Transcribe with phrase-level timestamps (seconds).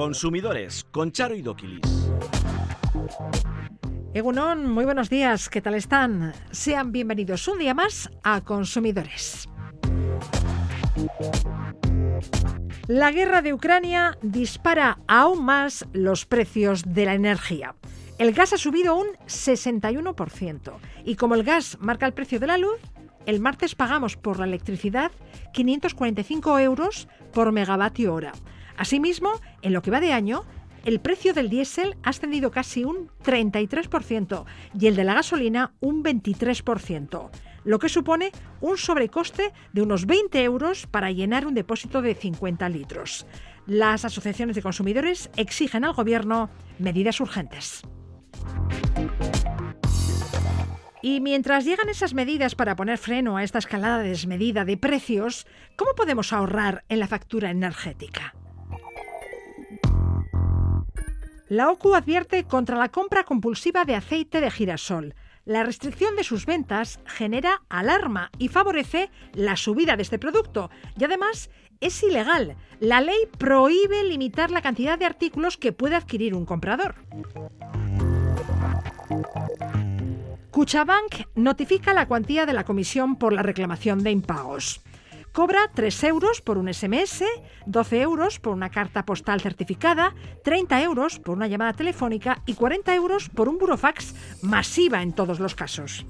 [0.00, 2.10] Consumidores con Charo y Doquilis.
[4.14, 6.32] Egunon, muy buenos días, ¿qué tal están?
[6.50, 9.46] Sean bienvenidos un día más a Consumidores.
[12.88, 17.74] La guerra de Ucrania dispara aún más los precios de la energía.
[18.16, 22.56] El gas ha subido un 61% y como el gas marca el precio de la
[22.56, 22.80] luz,
[23.26, 25.12] el martes pagamos por la electricidad
[25.52, 28.32] 545 euros por megavatio hora.
[28.80, 30.46] Asimismo, en lo que va de año,
[30.86, 34.46] el precio del diésel ha ascendido casi un 33%
[34.80, 37.28] y el de la gasolina un 23%,
[37.64, 42.66] lo que supone un sobrecoste de unos 20 euros para llenar un depósito de 50
[42.70, 43.26] litros.
[43.66, 47.82] Las asociaciones de consumidores exigen al Gobierno medidas urgentes.
[51.02, 55.92] Y mientras llegan esas medidas para poner freno a esta escalada desmedida de precios, ¿cómo
[55.94, 58.34] podemos ahorrar en la factura energética?
[61.50, 65.16] La OCU advierte contra la compra compulsiva de aceite de girasol.
[65.44, 70.70] La restricción de sus ventas genera alarma y favorece la subida de este producto.
[70.96, 72.56] Y además es ilegal.
[72.78, 76.94] La ley prohíbe limitar la cantidad de artículos que puede adquirir un comprador.
[80.52, 84.82] Cuchabank notifica la cuantía de la comisión por la reclamación de impagos.
[85.32, 87.22] Cobra 3 euros por un SMS,
[87.66, 92.94] 12 euros por una carta postal certificada, 30 euros por una llamada telefónica y 40
[92.96, 96.04] euros por un burofax masiva en todos los casos.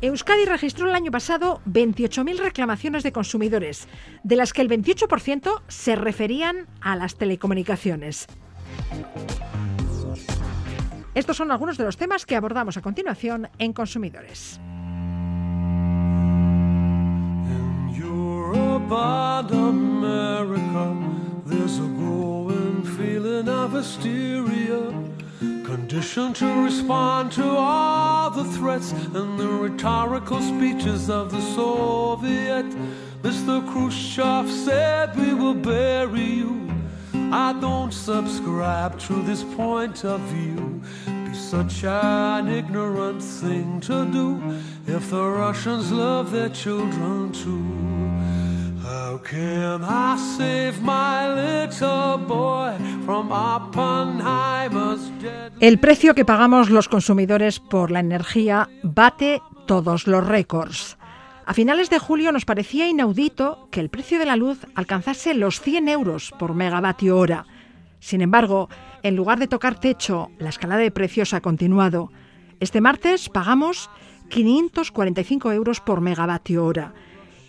[0.00, 3.88] Euskadi registró el año pasado 28.000 reclamaciones de consumidores,
[4.22, 8.26] de las que el 28% se referían a las telecomunicaciones.
[11.14, 14.60] Estos son algunos de los temas que abordamos a continuación en Consumidores.
[25.94, 32.66] Conditioned to respond to all the threats and the rhetorical speeches of the Soviet.
[33.22, 33.64] Mr.
[33.70, 36.70] Khrushchev said, We will bury you.
[37.32, 40.82] I don't subscribe to this point of view.
[41.06, 47.93] Be such an ignorant thing to do if the Russians love their children too.
[49.04, 52.72] How can I save my little boy
[53.04, 55.52] from Oppenheimer's dead?
[55.60, 60.96] El precio que pagamos los consumidores por la energía bate todos los récords.
[61.44, 65.60] A finales de julio nos parecía inaudito que el precio de la luz alcanzase los
[65.60, 67.44] 100 euros por megavatio hora.
[68.00, 68.70] Sin embargo,
[69.02, 72.10] en lugar de tocar techo, la escalada de precios ha continuado.
[72.58, 73.90] Este martes pagamos
[74.30, 76.94] 545 euros por megavatio hora.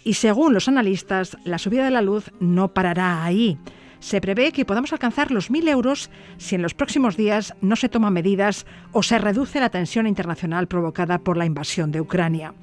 [0.06, 3.58] Y según los analistas, la subida de la luz no parará ahí.
[4.00, 7.90] Se prevé que podamos alcanzar los 1.000 euros si en los próximos días no se
[7.90, 12.54] toman medidas o se reduce la tensión internacional provocada por la invasión de Ucrania.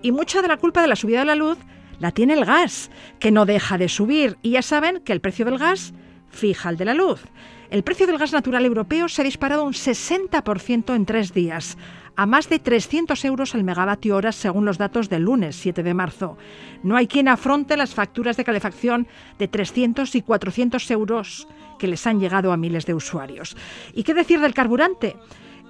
[0.00, 1.58] Y mucha de la culpa de la subida de la luz
[1.98, 4.38] la tiene el gas, que no deja de subir.
[4.40, 5.92] Y ya saben que el precio del gas
[6.30, 7.22] fija el de la luz.
[7.70, 11.76] El precio del gas natural europeo se ha disparado un 60% en tres días,
[12.16, 15.94] a más de 300 euros al megavatio hora según los datos del lunes 7 de
[15.94, 16.36] marzo.
[16.82, 19.06] No hay quien afronte las facturas de calefacción
[19.38, 21.48] de 300 y 400 euros
[21.78, 23.56] que les han llegado a miles de usuarios.
[23.94, 25.16] ¿Y qué decir del carburante?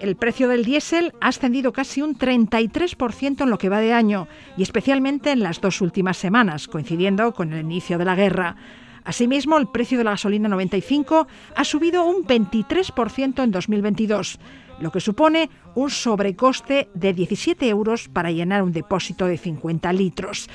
[0.00, 4.26] El precio del diésel ha ascendido casi un 33% en lo que va de año
[4.56, 8.56] y especialmente en las dos últimas semanas, coincidiendo con el inicio de la guerra.
[9.04, 14.38] Asimismo, el precio de la gasolina 95 ha subido un 23% en 2022,
[14.80, 20.48] lo que supone un sobrecoste de 17 euros para llenar un depósito de 50 litros.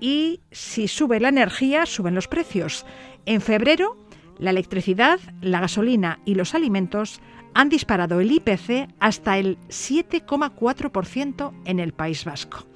[0.00, 2.84] Y si sube la energía, suben los precios.
[3.24, 3.96] En febrero,
[4.38, 7.20] la electricidad, la gasolina y los alimentos
[7.54, 12.66] han disparado el IPC hasta el 7,4% en el País Vasco.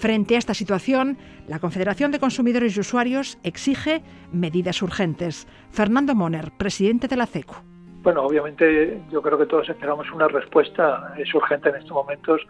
[0.00, 4.02] Frente a esta situación, la Confederación de Consumidores y Usuarios exige
[4.32, 5.46] medidas urgentes.
[5.72, 7.56] Fernando Moner, presidente de la CECU.
[8.02, 11.12] Bueno, obviamente yo creo que todos esperamos una respuesta.
[11.18, 12.40] Es urgente en estos momentos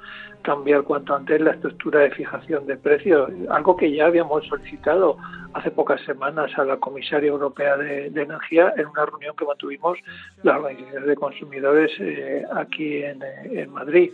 [0.42, 5.16] cambiar cuanto antes la estructura de fijación de precios, algo que ya habíamos solicitado
[5.52, 9.98] hace pocas semanas a la comisaria europea de, Energía en una reunión que mantuvimos
[10.44, 14.12] las organizaciones de consumidores eh, aquí en, Madrid.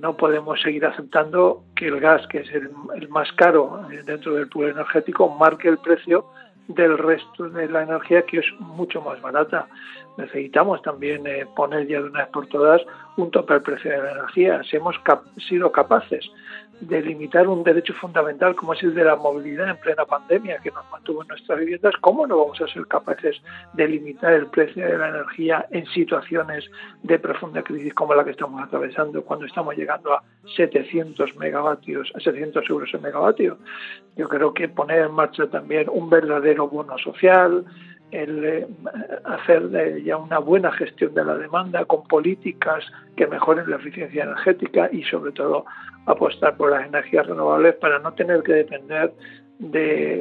[0.00, 4.34] No podemos seguir aceptando que el gas, que es el, el más caro eh, dentro
[4.34, 6.26] del pool energético, marque el precio
[6.68, 9.66] del resto de la energía que es mucho más barata.
[10.16, 12.80] Necesitamos también eh, poner ya de una vez por todas
[13.16, 14.62] un tope al precio de la energía.
[14.64, 14.96] Si hemos
[15.48, 16.30] sido capaces
[16.80, 20.70] de limitar un derecho fundamental como es el de la movilidad en plena pandemia que
[20.70, 23.40] nos mantuvo en nuestras viviendas, ¿cómo no vamos a ser capaces
[23.74, 26.68] de limitar el precio de la energía en situaciones
[27.02, 30.22] de profunda crisis como la que estamos atravesando cuando estamos llegando a
[30.56, 33.58] 700 megavatios, a 700 euros el megavatio?
[34.16, 37.64] Yo creo que poner en marcha también un verdadero bono social,
[38.12, 38.66] el eh,
[39.24, 42.84] hacer ya una buena gestión de la demanda con políticas
[43.16, 45.64] que mejoren la eficiencia energética y sobre todo
[46.06, 49.12] apostar por las energías renovables para no tener que depender
[49.58, 50.20] de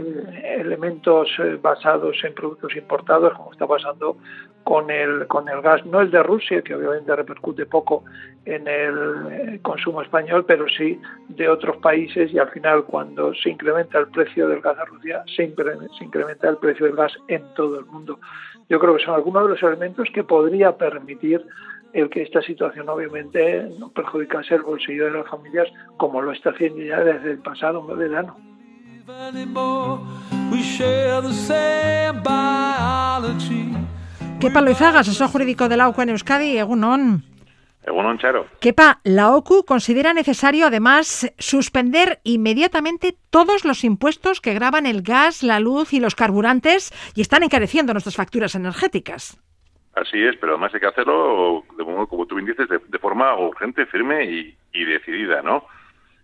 [0.60, 4.18] elementos eh, basados en productos importados como está pasando
[4.64, 8.04] con el con el gas no el de Rusia que obviamente repercute poco
[8.46, 8.96] en el
[9.32, 11.00] eh, consumo español pero sí
[11.30, 15.24] de otros países y al final cuando se incrementa el precio del gas de Rusia
[15.36, 18.20] se incrementa, se incrementa el precio del gas en todo el mundo
[18.70, 21.44] yo creo que son algunos de los elementos que podría permitir
[21.94, 25.68] el que esta situación obviamente no perjudicase el bolsillo de las familias
[25.98, 28.51] como lo está haciendo ya desde el pasado verano.
[34.40, 37.24] Kepa Loizaga, asesor jurídico de la OCU en Euskadi, Egunon.
[37.86, 38.48] Egunon, Charo.
[38.60, 45.42] Kepa, la OCU considera necesario además suspender inmediatamente todos los impuestos que graban el gas,
[45.42, 49.40] la luz y los carburantes y están encareciendo nuestras facturas energéticas.
[49.96, 51.64] Así es, pero además hay que hacerlo,
[52.10, 54.26] como tú bien dices, de, forma urgente, firme
[54.74, 55.66] y, decidida, ¿no?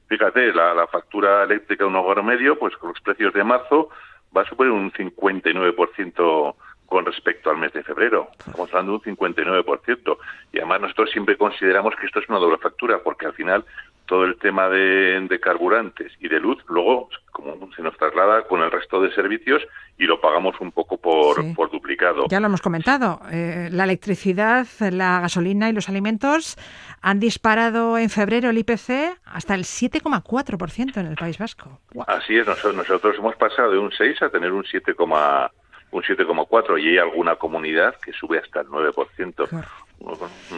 [0.08, 3.90] Fíjate, la, factura eléctrica de un hogar medio, pues con los precios de marzo,
[4.36, 6.56] va a suponer un 59%
[6.86, 8.30] con respecto al mes de febrero.
[8.40, 10.18] Estamos hablando de un 59%.
[10.54, 13.66] Y además nosotros siempre consideramos que esto es una doble factura, porque al final
[14.08, 18.72] todo el tema de, carburantes y de luz, luego como se nos traslada con el
[18.72, 19.62] resto de servicios
[20.00, 22.26] y lo pagamos un poco por, por duplicado.
[22.28, 23.22] Ya lo hemos comentado.
[23.32, 26.58] Eh, la electricidad, la gasolina y los alimentos
[27.02, 31.80] han disparado en febrero el IPC hasta el 7,4% en el País Vasco.
[32.08, 36.90] Así es, nosotros, hemos pasado de un 6 a tener un 7, un 7,4 y
[36.90, 39.66] hay alguna comunidad que sube hasta el 9%.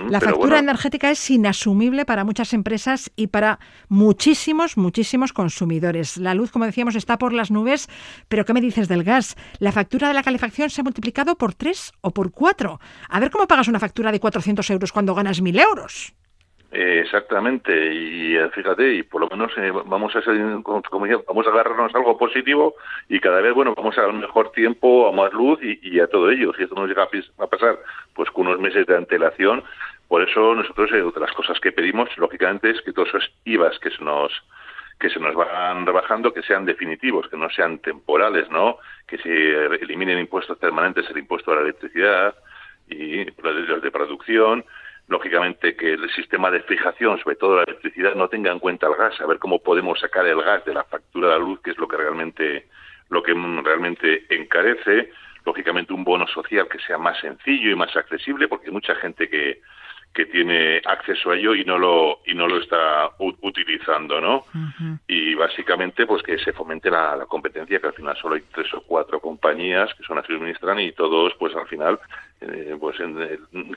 [0.10, 6.18] La factura energética es inasumible para muchas empresas y para muchísimos, muchísimos consumidores.
[6.18, 7.88] La luz, como decíamos, está por las nubes,
[8.28, 9.36] pero ¿qué me dices del gas?
[9.60, 12.80] La factura de la calefacción se ha multiplicado por tres o por cuatro.
[13.10, 16.14] A ver cómo pagas una factura de 400 euros cuando ganas 1.000 euros.
[16.72, 21.96] Eh, exactamente, y eh, fíjate, y por lo menos eh, vamos a vamos a agarrarnos
[21.96, 22.76] algo positivo
[23.08, 26.30] y cada vez, bueno, vamos a dar mejor tiempo, a más luz y, a todo
[26.30, 26.54] ello.
[26.56, 27.08] Si esto nos llega
[27.40, 27.80] a pasar,
[28.14, 29.64] pues con unos meses de antelación,
[30.08, 34.04] por eso nosotros, las cosas que pedimos, lógicamente, es que todos esos IVAs que se
[34.04, 34.32] nos
[35.00, 38.78] que se nos van rebajando, que sean definitivos, que no sean temporales, ¿no?
[39.08, 42.36] Que se eliminen impuestos permanentes, el impuesto a la electricidad
[42.90, 44.66] y los de producción,
[45.10, 48.96] lógicamente que el sistema de fijación, sobre todo la electricidad, no tenga en cuenta el
[48.96, 51.72] gas, a ver cómo podemos sacar el gas de la factura de la luz, que
[51.72, 52.68] es lo que realmente
[53.10, 55.12] lo que realmente encarece,
[55.44, 59.62] lógicamente un bono social que sea más sencillo y más accesible, porque mucha gente que
[60.14, 64.44] que tiene acceso a ello y no lo y no lo está utilizando, ¿no?
[65.08, 68.82] Y básicamente pues que se fomente la, competencia, que al final solo hay tres o
[68.82, 72.00] cuatro compañías que son las que administran y todos pues al final
[72.42, 72.98] eh, pues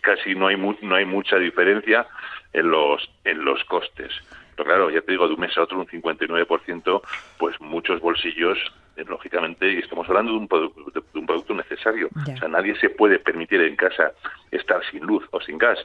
[0.01, 2.07] casi no hay no hay mucha diferencia
[2.53, 4.13] en los en los costes.
[4.57, 7.03] Pero claro, ya te digo, de un mes a otro un 59%,
[7.39, 8.59] pues muchos bolsillos
[8.97, 12.09] eh, lógicamente, y estamos hablando de un, de un producto necesario.
[12.15, 14.13] O sea, nadie se puede permitir en casa
[14.51, 15.79] estar sin luz o sin gas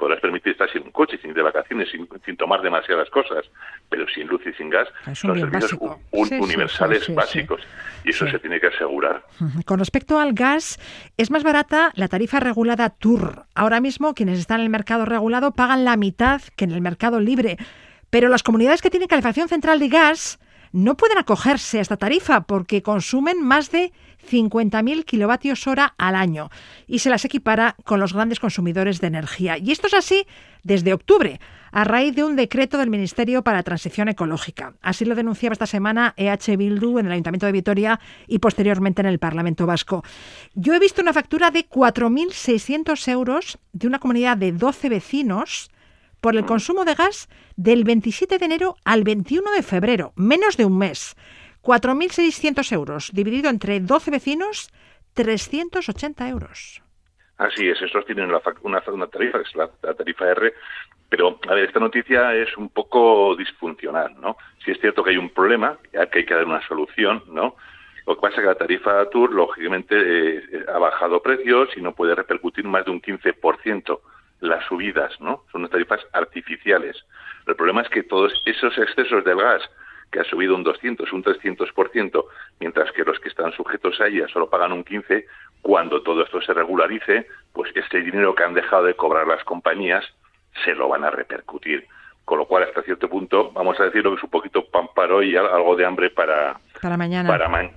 [0.00, 3.44] podrás permitir estar sin un coche, sin ir de vacaciones, sin, tomar demasiadas cosas,
[3.88, 5.78] pero sin luz y sin gas son servicios
[6.10, 7.60] universales básicos
[8.04, 9.22] y eso se tiene que asegurar.
[9.66, 10.80] Con respecto al gas,
[11.18, 13.44] es más barata la tarifa regulada TUR.
[13.54, 17.20] Ahora mismo quienes están en el mercado regulado pagan la mitad que en el mercado
[17.20, 17.58] libre,
[18.08, 20.40] pero las comunidades que tienen calefacción central de gas
[20.72, 23.92] no pueden acogerse a esta tarifa porque consumen más de
[24.30, 26.50] 50.000 kilovatios hora al año
[26.86, 29.58] y se las equipara con los grandes consumidores de energía.
[29.58, 30.26] Y esto es así
[30.62, 31.40] desde octubre,
[31.72, 34.74] a raíz de un decreto del Ministerio para la Transición Ecológica.
[34.82, 39.06] Así lo denunciaba esta semana EH Bildu en el Ayuntamiento de Vitoria y posteriormente en
[39.06, 40.04] el Parlamento Vasco.
[40.54, 45.70] Yo he visto una factura de 4.600 euros de una comunidad de 12 vecinos
[46.20, 50.66] por el consumo de gas del 27 de enero al 21 de febrero, menos de
[50.66, 51.16] un mes.
[51.62, 54.70] 4.600 euros, dividido entre 12 vecinos,
[55.14, 56.82] 380 euros.
[57.38, 58.40] Así es, estos tienen una,
[59.08, 60.54] tarifa, que es la, tarifa R,
[61.08, 64.36] pero, a ver, esta noticia es un poco disfuncional, ¿no?
[64.64, 67.56] Si es cierto que hay un problema, que hay que dar una solución, ¿no?
[68.06, 71.94] Lo que pasa es que la tarifa Tour, lógicamente, eh, ha bajado precios y no
[71.94, 74.00] puede repercutir más de un 15%
[74.40, 75.44] las subidas, ¿no?
[75.50, 76.96] Son unas tarifas artificiales.
[77.46, 79.62] El problema es que todos esos excesos del gas
[80.10, 82.24] que ha subido un 200, un 300%,
[82.58, 85.26] mientras que los que están sujetos a ella solo pagan un 15,
[85.62, 90.04] cuando todo esto se regularice, pues este dinero que han dejado de cobrar las compañías
[90.64, 91.86] se lo van a repercutir.
[92.24, 95.14] Con lo cual, hasta cierto punto, vamos a decirlo que es un poquito pan para
[95.14, 97.28] hoy y algo de hambre para, para mañana.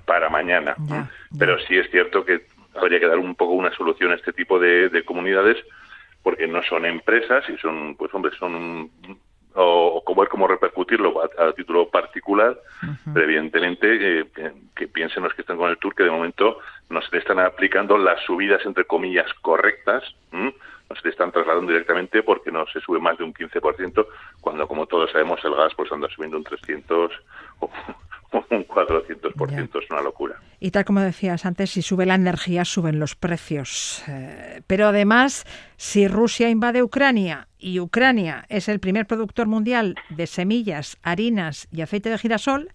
[0.05, 0.75] Para, mañana.
[1.37, 4.59] Pero sí es cierto que habría que dar un poco una solución a este tipo
[4.59, 5.57] de, comunidades
[6.21, 8.89] porque no son empresas y son, pues hombre, son
[9.55, 12.57] o, como es como repercutirlo a, título particular,
[13.13, 14.25] pero evidentemente eh,
[14.75, 17.39] que, piensen los que están con el tour que de momento no se le están
[17.39, 22.79] aplicando las subidas entre comillas correctas, no se le están trasladando directamente porque no se
[22.81, 24.05] sube más de un 15%,
[24.41, 27.11] cuando como todos sabemos el gas pues anda subiendo un 300
[27.59, 27.69] o
[28.49, 30.39] un 400%, es una locura.
[30.59, 34.03] Y tal como decías antes, si sube la energía, suben los precios.
[34.07, 35.45] Eh, pero además,
[35.77, 41.81] si Rusia invade Ucrania y Ucrania es el primer productor mundial de semillas, harinas y
[41.81, 42.69] aceite de girasol,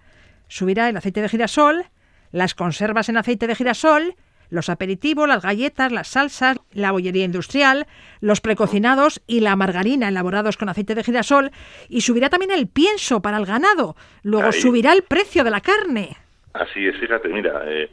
[0.49, 1.87] subirá el aceite de girasol,
[2.31, 4.17] las conservas en aceite de girasol
[4.51, 7.87] los aperitivos, las galletas, las salsas, la bollería industrial,
[8.21, 11.51] los precocinados y la margarina elaborados con aceite de girasol
[11.89, 13.97] y subirá también el pienso para el ganado.
[14.23, 16.17] Luego subirá el precio de la carne.
[16.53, 17.91] Así es, fíjate, mira, eh,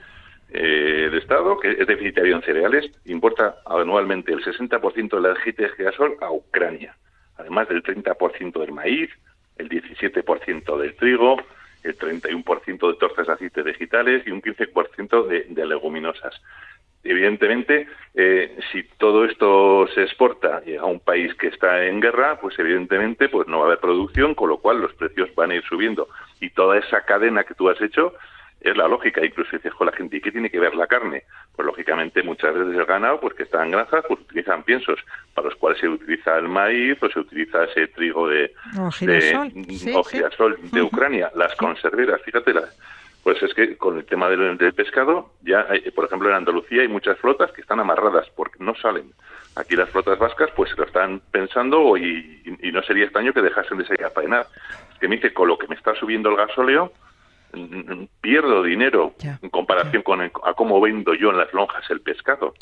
[0.51, 5.69] eh, el Estado, que es deficitario en cereales, importa anualmente el 60% del aceite de
[5.69, 6.95] girasol a Ucrania,
[7.37, 9.09] además del 30% del maíz,
[9.57, 11.37] el 17% del trigo,
[11.83, 16.41] el 31% de tortas de aceite vegetales y un 15% de, de leguminosas.
[17.05, 22.57] Evidentemente, eh, si todo esto se exporta a un país que está en guerra, pues
[22.59, 25.63] evidentemente pues no va a haber producción, con lo cual los precios van a ir
[25.63, 26.09] subiendo.
[26.41, 28.13] Y toda esa cadena que tú has hecho,
[28.65, 29.23] es la lógica.
[29.23, 31.23] Incluso dices con la gente, ¿y qué tiene que ver la carne?
[31.55, 34.99] Pues lógicamente muchas veces el ganado, pues que está en granjas, pues utilizan piensos
[35.33, 39.51] para los cuales se utiliza el maíz o se utiliza ese trigo de, o girasol,
[39.53, 41.31] de, de Ucrania.
[41.35, 42.53] Las conserveras, fíjate,
[43.25, 45.65] pues es que con el tema del, pescado, ya
[45.95, 49.13] por ejemplo en Andalucía hay muchas flotas que están amarradas porque no salen.
[49.55, 53.79] Aquí las flotas vascas pues se lo están pensando y, no sería extraño que dejasen
[53.79, 54.45] de salir a faenar.
[54.93, 56.93] Es que me dice, con lo que me está subiendo el gasóleo,
[58.21, 62.53] pierdo dinero en comparación con a cómo vendo yo en las lonjas el pescado.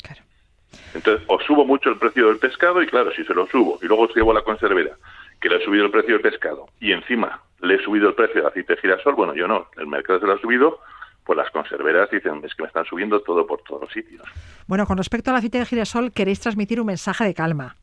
[0.94, 3.86] Entonces, o subo mucho el precio del pescado y claro, si se lo subo y
[3.86, 4.96] luego llevo a la conservera
[5.44, 8.36] que le he subido el precio del pescado y encima le he subido el precio
[8.36, 10.80] del aceite de girasol, bueno, yo no, el mercado se lo ha subido,
[11.22, 14.22] pues las conserveras dicen, es que me están subiendo todo por todos los sitios.
[14.66, 17.76] Bueno, con respecto al aceite de girasol, queréis transmitir un mensaje de calma.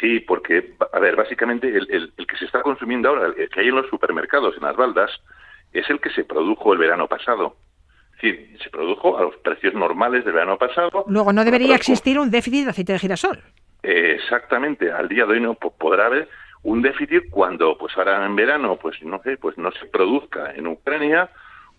[0.00, 3.66] Sí, porque, a ver, básicamente el, el que se está consumiendo ahora, el que hay
[3.66, 5.10] en los supermercados, en las baldas,
[5.72, 7.56] es el que se produjo el verano pasado.
[8.20, 11.04] Sí, se produjo a los precios normales del verano pasado.
[11.08, 13.42] Luego, no debería existir un déficit de aceite de girasol.
[13.86, 16.28] Exactamente, al día de hoy no podrá haber
[16.62, 20.66] un déficit cuando, pues ahora en verano, pues no sé, pues no se produzca en
[20.66, 21.30] Ucrania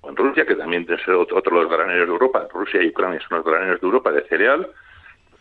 [0.02, 2.48] o en Rusia, que también es otro de los graneros de Europa.
[2.54, 4.68] Rusia y Ucrania son los graneros de Europa de cereal,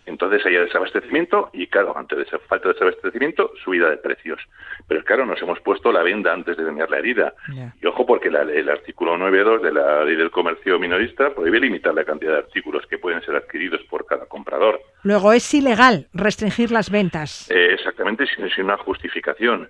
[0.06, 4.40] entonces hay desabastecimiento y, claro, ante esa falta de desabastecimiento, subida de precios.
[4.88, 7.34] Pero, claro, nos hemos puesto la venda antes de tener la herida.
[7.82, 12.04] Y ojo, porque el artículo 9.2 de la ley del comercio minorista prohíbe limitar la
[12.04, 14.80] cantidad de artículos que pueden ser adquiridos por cada comprador.
[15.02, 17.50] Luego, es ilegal restringir las ventas.
[17.50, 19.68] Eh, exactamente, sin, sin una justificación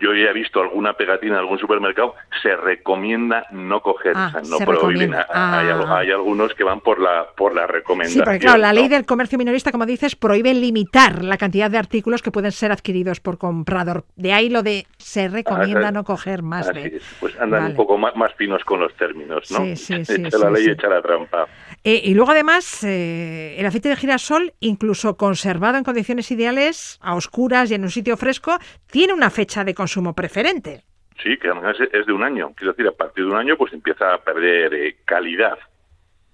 [0.00, 4.58] yo ya he visto alguna pegatina en algún supermercado, se recomienda no coger, ah, no
[4.58, 5.14] prohíben.
[5.14, 5.96] Ah.
[5.98, 8.22] Hay, algunos que van por la por la recomendación.
[8.22, 11.78] Sí, porque claro, la ley del comercio minorista, como dices, prohíbe limitar la cantidad de
[11.78, 14.04] artículos que pueden ser adquiridos por comprador.
[14.16, 17.00] De ahí lo de se recomienda no coger más de.
[17.20, 19.58] Pues andan un poco más, más finos con los términos, ¿no?
[19.58, 20.14] Sí, sí, sí.
[20.24, 21.46] echa la ley, echa la trampa.
[21.88, 27.14] Eh, y luego además, eh, el aceite de girasol, incluso conservado en condiciones ideales, a
[27.14, 28.58] oscuras y en un sitio fresco,
[28.90, 30.82] tiene una fecha de consumo preferente.
[31.22, 32.52] Sí, que además es de un año.
[32.56, 35.60] Quiero decir, a partir de un año pues empieza a perder eh, calidad.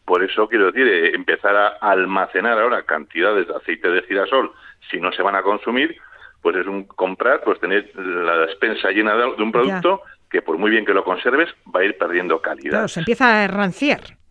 [0.06, 4.52] Por eso quiero decir, eh, empezar a almacenar ahora cantidades de aceite de girasol,
[4.90, 5.98] si no se van a consumir,
[6.40, 10.70] pues es un comprar, pues tener la despensa llena de, un producto que por muy
[10.70, 12.70] bien que lo conserves va a ir perdiendo calidad.
[12.70, 14.21] Claro, se empieza a ranciar.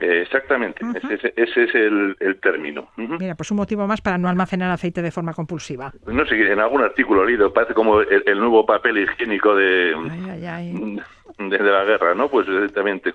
[0.00, 0.84] Exactamente,
[1.36, 2.88] ese, es el, término.
[2.96, 5.92] Mira, pues un motivo más para no almacenar aceite de forma compulsiva.
[6.06, 9.94] No sé, en algún artículo leído, parece como el, nuevo papel higiénico de,
[11.38, 12.28] de, la guerra, ¿no?
[12.28, 13.14] Pues exactamente.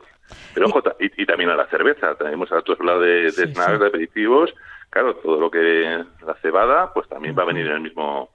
[0.54, 4.54] Pero ojo, y, también a la cerveza, tenemos a otros lados de, snacks, de aperitivos,
[4.90, 8.30] claro, todo lo que la cebada, pues también va a venir en el mismo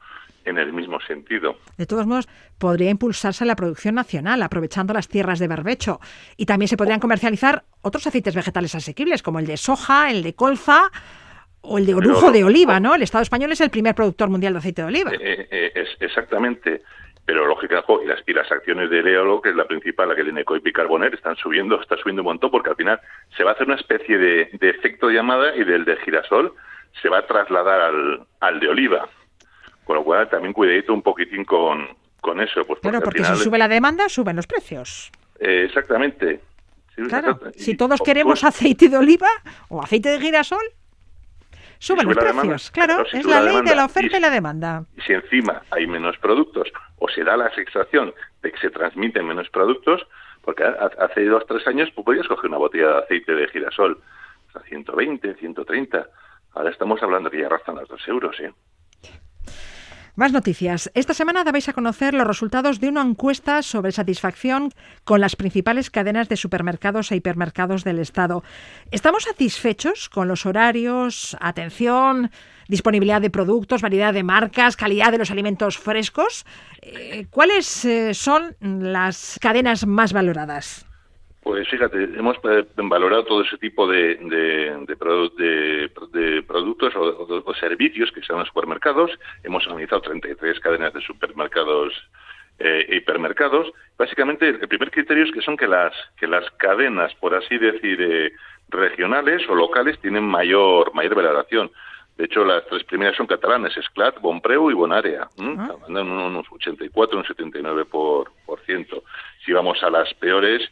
[0.45, 1.57] en el mismo sentido.
[1.77, 6.01] De todos modos, podría impulsarse la producción nacional, aprovechando las tierras de barbecho.
[6.37, 10.35] Y también se podrían comercializar otros aceites vegetales asequibles, como el de soja, el de
[10.35, 10.91] colza
[11.61, 12.95] O el de orujo de oliva, ¿no?
[12.95, 15.13] El Estado español es el primer productor mundial de aceite de oliva.
[15.15, 16.83] Eh, eh, es, exactamente.
[17.25, 20.25] Pero lógicamente, y las, y las acciones de Leolo, que es la principal, la que
[20.25, 23.01] tiene y Carboner, están subiendo, está subiendo un montón, porque al final
[23.35, 26.53] se va a hacer una especie de, de efecto de llamada y del de girasol
[27.01, 29.09] se va a trasladar al, al de oliva.
[29.85, 31.89] Con lo cual también cuidadito un poquitín con,
[32.21, 32.65] con eso.
[32.65, 35.13] Pues claro, porque si sube la demanda, suben los precios.
[35.39, 36.41] Eh, exactamente.
[37.09, 39.29] claro, si todos queremos aceite de oliva
[39.69, 40.65] o aceite de girasol,
[41.79, 42.71] suben los precios.
[42.71, 44.85] claro, es la, ley de la oferta y, la demanda.
[44.97, 49.27] Y si encima hay menos productos o se da la sensación de que se transmiten
[49.27, 50.07] menos productos,
[50.43, 54.01] porque hace dos o tres años pues, podías coger una botella de aceite de girasol
[54.55, 56.07] a 120, 130.
[56.55, 58.53] Ahora estamos hablando que ya rastan los dos euros, ¿eh?
[60.17, 60.93] Más noticias.
[60.95, 64.71] Esta semana dabais a conocer los resultados de una encuesta sobre satisfacción
[65.03, 68.45] con las principales cadenas de supermercados e hipermercados del Estado.
[68.93, 72.31] ¿Estamos satisfechos con los horarios, atención,
[72.69, 76.47] disponibilidad de productos, variedad de marcas, calidad de los alimentos frescos?
[76.81, 80.87] Eh, ¿Cuáles eh, son las cadenas más valoradas?
[81.45, 88.39] Pues fíjate, hemos eh, valorado todo ese tipo de, de, productos o, servicios que en
[88.39, 89.11] los supermercados.
[89.43, 91.93] Hemos analizado 33 cadenas de supermercados
[92.59, 93.71] e hipermercados.
[93.99, 98.01] Básicamente, el primer criterio es que son que las, que las cadenas, por así decir,
[98.01, 98.33] eh,
[98.71, 101.71] regionales o locales tienen mayor, mayor valoración.
[102.17, 105.29] De hecho, las tres primeras son catalanes, Esclat, Bonpreu y Bonaria.
[105.39, 105.75] Ah.
[105.89, 107.87] unos 84, un 79%.
[107.87, 109.03] Por, por ciento.
[109.45, 110.63] Si vamos a las peores,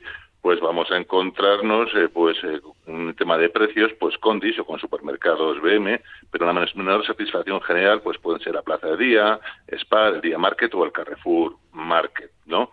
[0.42, 4.64] pues vamos a encontrarnos eh, pues eh, un tema de precios pues con DIS o
[4.64, 9.40] con supermercados BM, pero la menor satisfacción general pues pueden ser la Plaza de Día,
[9.78, 12.72] Spar, el Día Market o el Carrefour Market, ¿no?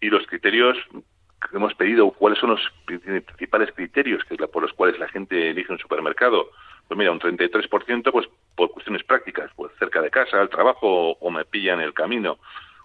[0.00, 4.98] Y los criterios que hemos pedido, cuáles son los principales criterios que, por los cuales
[4.98, 6.50] la gente elige un supermercado,
[6.88, 8.26] pues mira, un 33% pues
[8.56, 12.38] por cuestiones prácticas, pues cerca de casa, al trabajo o me pillan el camino,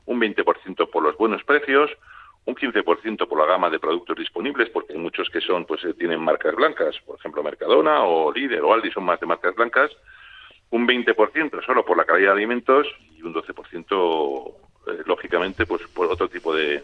[0.05, 1.91] un 20% por los buenos precios,
[2.47, 5.93] un 15% por la gama de productos disponibles, porque hay muchos que son, pues eh,
[5.93, 9.91] tienen marcas blancas, por ejemplo Mercadona o Líder o Aldi son más de marcas blancas,
[10.69, 14.53] un 20% solo por la calidad de alimentos y un 12%
[14.87, 16.83] eh, lógicamente pues por otro tipo de,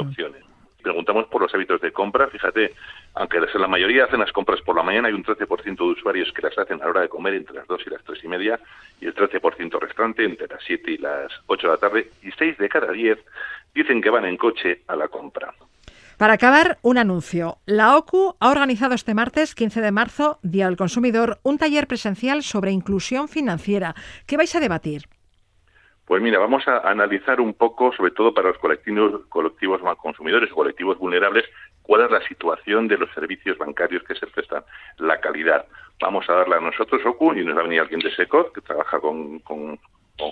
[0.00, 0.42] opciones.
[0.82, 2.74] Preguntamos por los hábitos de compra, fíjate,
[3.14, 6.42] aunque la mayoría hacen las compras por la mañana, hay un 13% de usuarios que
[6.42, 8.60] las hacen a la hora de comer entre las 2 y las 3 y media,
[9.00, 12.58] y el 13% restante entre las 7 y las 8 de la tarde, y 6
[12.58, 13.18] de cada 10
[13.74, 15.54] dicen que van en coche a la compra.
[16.18, 17.58] Para acabar, un anuncio.
[17.66, 22.42] La OCU ha organizado este martes, 15 de marzo, Día del Consumidor, un taller presencial
[22.42, 23.94] sobre inclusión financiera.
[24.26, 25.08] ¿Qué vais a debatir?
[26.06, 30.50] Pues mira, vamos a analizar un poco, sobre todo para los colectivos, colectivos más consumidores
[30.52, 31.44] o colectivos vulnerables,
[31.82, 34.64] cuál es la situación de los servicios bancarios que se prestan,
[34.98, 35.66] la calidad.
[36.00, 38.60] Vamos a darla a nosotros, OCU, y nos va a venir alguien de SECOT, que
[38.60, 39.78] trabaja con, con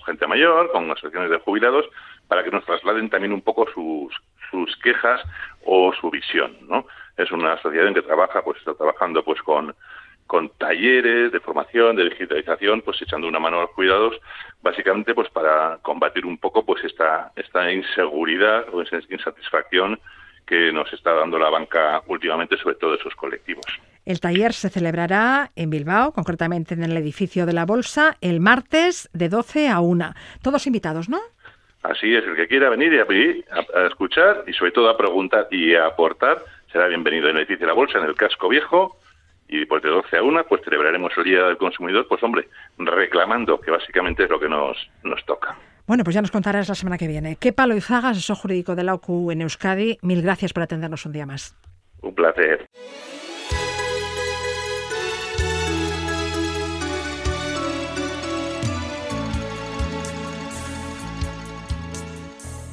[0.06, 1.86] gente mayor, con asociaciones de jubilados,
[2.28, 4.14] para que nos trasladen también un poco sus,
[4.50, 5.20] sus quejas
[5.64, 6.86] o su visión, ¿no?
[7.16, 9.74] Es una asociación que trabaja, pues está trabajando pues con,
[10.30, 14.14] con talleres de formación, de digitalización, pues echando una mano a los cuidados,
[14.62, 19.98] básicamente pues para combatir un poco pues esta, esta inseguridad o esa insatisfacción
[20.46, 23.64] que nos está dando la banca últimamente, sobre todo de sus colectivos.
[24.06, 29.10] El taller se celebrará en Bilbao, concretamente en el edificio de la Bolsa, el martes
[29.12, 30.14] de 12 a 1.
[30.44, 31.18] Todos invitados, ¿no?
[31.82, 35.74] Así es, el que quiera venir y a, escuchar y sobre todo a preguntar y
[35.74, 38.99] a aportar será bienvenido en el edificio de la Bolsa, en el casco viejo,
[39.50, 43.60] y después de 12 a 1 pues celebraremos el Día del Consumidor, pues hombre, reclamando,
[43.60, 45.56] que básicamente es lo que nos, nos toca.
[45.86, 47.36] Bueno, pues ya nos contarás la semana que viene.
[47.36, 49.98] ¿Qué palo y zagas, asesor jurídico de la OCU en Euskadi?
[50.02, 51.56] Mil gracias por atendernos un día más.
[52.02, 52.68] Un placer.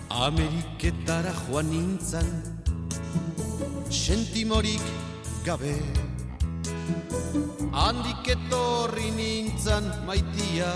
[0.10, 2.28] Ameriketara joan nintzen
[3.90, 4.82] Sentimorik
[5.46, 5.76] gabe
[7.74, 10.72] Handik etorri nintzen maitia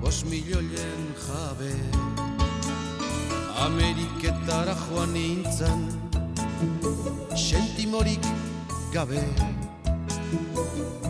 [0.00, 1.72] Bos milioien jabe.
[3.66, 5.86] Ameriketara joan nintzen
[7.34, 8.26] Sentimorik
[8.92, 9.22] gabe.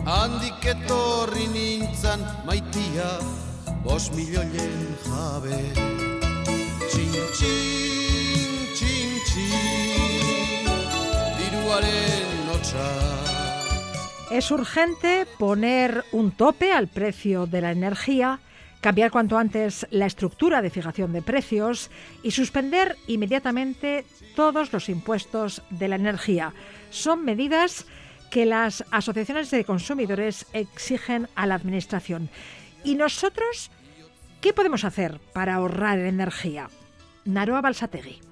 [0.05, 3.11] Handik etorri nintzen maitia
[3.83, 5.59] Bos milioien jabe
[14.31, 18.39] Es urgente poner un tope al precio de la energía,
[18.79, 21.89] cambiar cuanto antes la estructura de fijación de precios
[22.21, 26.53] y suspender inmediatamente todos los impuestos de la energía.
[26.91, 27.87] Son medidas
[28.29, 32.29] que las asociaciones de consumidores exigen a la Administración.
[32.83, 33.71] ¿Y nosotros
[34.41, 36.69] qué podemos hacer para ahorrar energía?
[37.25, 38.28] Naroa Balsategui.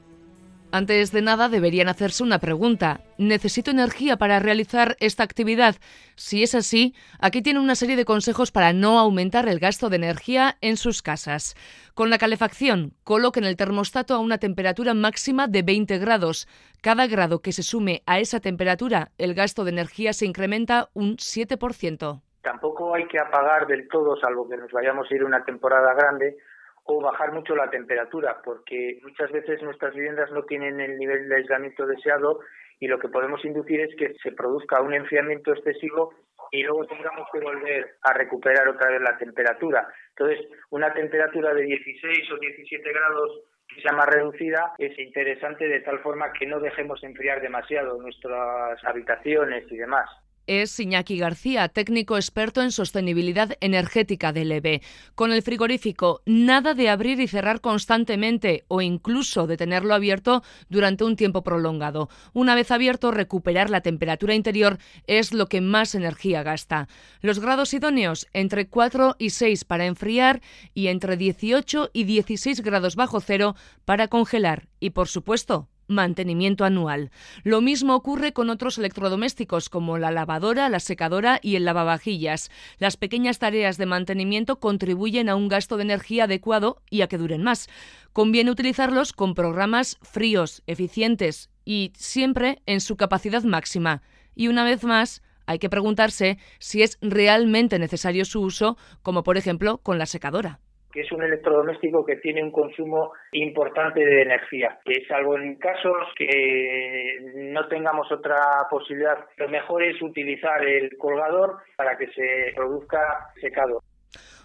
[0.69, 2.99] Antes de nada deberían hacerse una pregunta.
[3.17, 5.75] ¿Necesito energía para realizar esta actividad?
[6.15, 9.95] Si es así, aquí tiene una serie de consejos para no aumentar el gasto de
[9.95, 11.55] energía en sus casas.
[11.93, 16.49] Con la calefacción, coloquen el termostato a una temperatura máxima de 20 grados.
[16.81, 21.15] Cada grado que se sume a esa temperatura, el gasto de energía se incrementa un
[21.15, 22.21] 7%.
[22.41, 26.37] Tampoco hay que apagar del todo, salvo que nos vayamos a ir una temporada grande,
[26.87, 31.35] o bajar mucho la temperatura, porque muchas veces nuestras viviendas no tienen el nivel de
[31.35, 32.39] aislamiento deseado
[32.79, 36.13] y lo que podemos inducir es que se produzca un enfriamiento excesivo
[36.51, 39.87] y luego tengamos que volver a recuperar otra vez la temperatura.
[40.09, 45.81] Entonces, una temperatura de 16 o 17 grados que sea más reducida es interesante de
[45.81, 50.09] tal forma que no dejemos enfriar demasiado nuestras habitaciones y demás
[50.47, 54.81] es Iñaki García, técnico experto en sostenibilidad energética del EB.
[55.13, 61.03] Con el frigorífico, nada de abrir y cerrar constantemente o incluso de tenerlo abierto durante
[61.03, 62.09] un tiempo prolongado.
[62.33, 66.87] Una vez abierto, recuperar la temperatura interior es lo que más energía gasta.
[67.21, 70.41] Los grados idóneos entre 4 y 6 para enfriar
[70.73, 73.55] y entre 18 y 16 grados bajo cero
[73.85, 77.11] para congelar y, por supuesto, mantenimiento anual.
[77.43, 82.51] Lo mismo ocurre con otros electrodomésticos como la lavadora, la secadora y el lavavajillas.
[82.77, 87.17] Las pequeñas tareas de mantenimiento contribuyen a un gasto de energía adecuado y a que
[87.17, 87.69] duren más.
[88.13, 94.01] Conviene utilizarlos con programas fríos, eficientes y siempre en su capacidad máxima.
[94.35, 99.37] Y una vez más, hay que preguntarse si es realmente necesario su uso, como por
[99.37, 100.59] ejemplo con la secadora
[101.01, 105.95] es un electrodoméstico que tiene un consumo importante de energía, que es algo en casos
[106.15, 108.37] que no tengamos otra
[108.69, 109.17] posibilidad.
[109.37, 112.99] Lo mejor es utilizar el colgador para que se produzca
[113.41, 113.81] secado.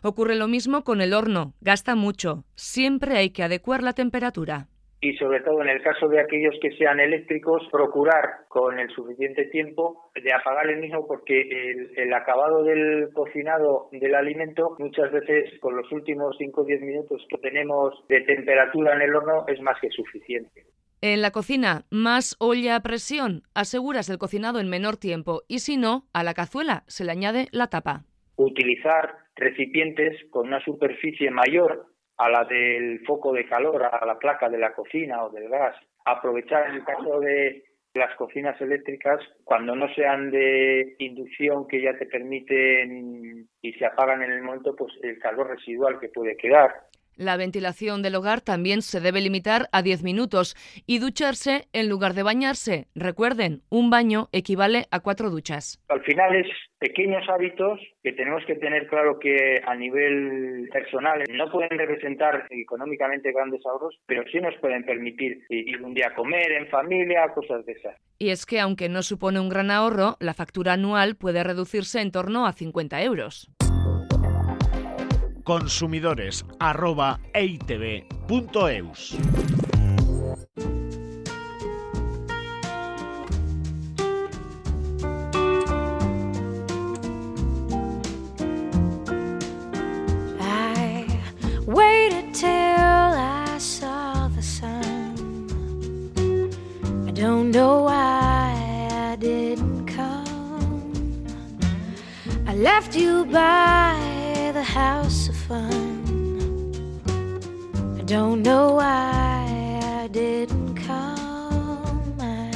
[0.03, 4.67] Ocurre lo mismo con el horno, gasta mucho, siempre hay que adecuar la temperatura
[5.03, 9.47] y sobre todo en el caso de aquellos que sean eléctricos, procurar con el suficiente
[9.47, 11.43] tiempo de apagar el mismo porque
[11.97, 17.27] el, acabado del cocinado del alimento muchas veces con los últimos 5 o 10 minutos
[17.29, 20.67] que tenemos de temperatura en el horno es más que suficiente.
[21.01, 25.79] En la cocina, más olla a presión, aseguras el cocinado en menor tiempo y si
[25.79, 28.05] no, a la cazuela se le añade la tapa.
[28.37, 31.92] Utilizar recipientes con una superficie mayor
[32.23, 35.75] a la del foco de calor, a la placa de la cocina o del gas.
[36.05, 41.97] Aprovechar en el caso de las cocinas eléctricas, cuando no sean de inducción que ya
[41.99, 46.73] te permiten y se apagan en el momento, pues el calor residual que puede quedar.
[47.17, 52.15] La ventilación del hogar también se debe limitar a 10 minutos y ducharse en lugar
[52.15, 52.87] de bañarse.
[52.95, 55.83] Recuerden, un baño equivale a cuatro duchas.
[55.89, 56.47] Al final es
[56.79, 63.31] pequeños hábitos que tenemos que tener claro que a nivel personal no pueden representar económicamente
[63.33, 67.65] grandes ahorros, pero sí nos pueden permitir ir un día a comer en familia, cosas
[67.67, 67.97] de esas.
[68.19, 72.11] Y es que aunque no supone un gran ahorro, la factura anual puede reducirse en
[72.11, 73.53] torno a 50 euros
[75.45, 76.45] consumidores
[97.23, 101.25] don't know why I didn't come.
[102.49, 106.73] I left you by the house fun.
[108.01, 112.17] I don't know why I didn't come.
[112.21, 112.51] I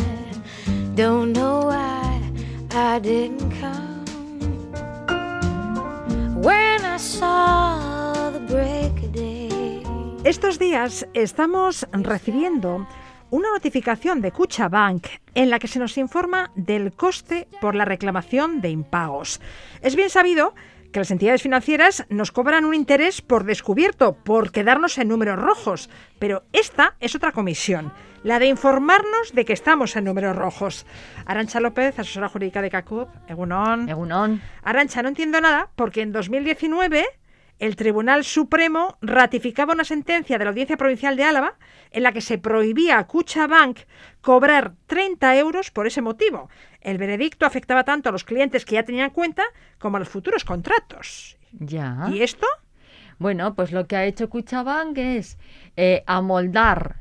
[0.95, 2.21] don't know why
[2.71, 4.05] I didn't come.
[6.47, 9.83] When I saw the break day.
[10.25, 12.87] Estos días estamos recibiendo
[13.31, 14.33] una notificación de
[14.71, 19.41] Bank en la que se nos informa del coste por la reclamación de impagos.
[19.83, 20.55] Es bien sabido
[20.93, 25.91] las entidades financieras nos cobran un interés por descubierto, por quedarnos en números rojos.
[26.19, 30.87] Pero esta es otra comisión, la de informarnos de que estamos en números rojos.
[31.27, 33.89] Arancha López, asesora jurídica de CACUP, Egunon.
[33.89, 34.41] Egunon.
[34.63, 37.07] Arancha, no entiendo nada porque en 2019
[37.59, 41.55] el Tribunal Supremo ratificaba una sentencia de la Audiencia Provincial de Álava
[41.91, 43.81] en la que se prohibía a Bank
[44.21, 46.51] cobrar 30 euros por ese motivo.
[46.81, 49.43] El veredicto afectaba tanto a los clientes que ya tenían cuenta
[49.79, 51.39] como a los futuros contratos.
[51.53, 52.09] Ya.
[52.13, 52.47] ¿Y esto?
[53.19, 55.39] Bueno, pues lo que ha hecho Cuchabank es
[55.77, 56.97] eh, amoldar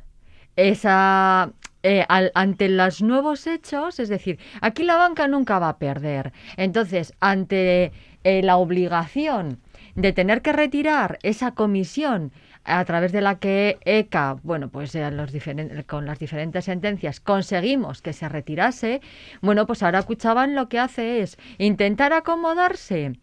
[0.55, 1.51] esa,
[1.83, 6.31] eh, al- ante los nuevos hechos, es decir, aquí la banca nunca va a perder.
[6.55, 7.91] Entonces, ante
[8.23, 9.59] eh, la obligación
[9.95, 12.31] de tener que retirar esa comisión
[12.63, 18.13] a través de la que ECA, bueno, pues eh, con las diferentes sentencias conseguimos que
[18.13, 19.01] se retirase,
[19.41, 23.13] bueno, pues ahora Cuchaban lo que hace es intentar acomodarse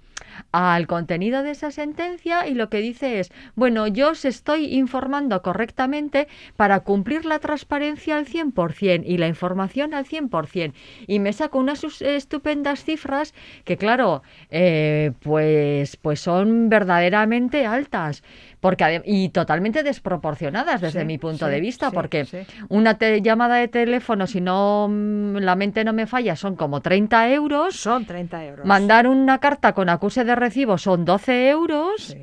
[0.53, 5.43] al contenido de esa sentencia y lo que dice es, bueno, yo os estoy informando
[5.43, 10.73] correctamente para cumplir la transparencia al 100% y la información al 100%.
[11.07, 18.23] Y me saco unas estupendas cifras que, claro, eh, pues, pues son verdaderamente altas
[18.63, 23.57] porque y totalmente desproporcionadas desde Sí, mi punto sí, de vista, sí, porque una llamada
[23.57, 27.75] de teléfono, si no mm, la mente no me falla, son como 30 euros.
[27.75, 28.65] Son 30 euros.
[28.65, 32.17] Mandar una carta con acuse de recibo son 12 euros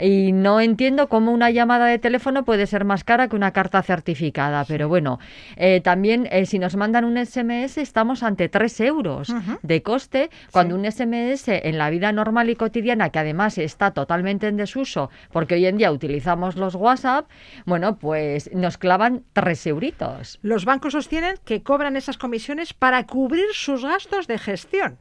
[0.00, 3.82] y no entiendo cómo una llamada de teléfono puede ser más cara que una carta
[3.82, 4.64] certificada.
[4.64, 5.18] Pero bueno,
[5.56, 10.74] eh, también eh, si nos mandan un SMS estamos ante 3 euros de coste, cuando
[10.74, 15.56] un SMS en la vida normal y cotidiana, que además está totalmente en desuso, porque
[15.56, 17.28] hoy en día utilizamos los WhatsApp,
[17.64, 20.38] bueno, pues nos clavan 3 euritos.
[20.42, 24.98] Los bancos sostienen que cobran esas comisiones para cubrir sus gastos de gestión,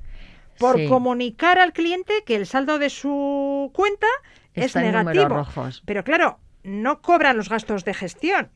[0.57, 0.87] por Sí.
[0.87, 4.07] comunicar al cliente que el saldo de su cuenta
[4.55, 5.25] Está es negativo.
[5.27, 5.83] rojos.
[5.85, 8.49] Pero claro, no cobran los gastos de gestión.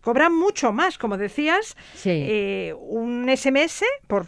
[0.00, 2.08] Cobran mucho más, como decías, Sí.
[2.10, 4.26] eh, un SMS, por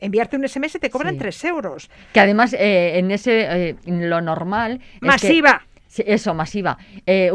[0.00, 1.18] enviarte un SMS te cobran Sí.
[1.20, 1.90] 3 euros.
[2.12, 5.62] Que además eh, en ese eh, lo normal es que- Masiva.
[5.92, 6.78] Sí, eso, masiva.
[7.04, 7.30] Eh,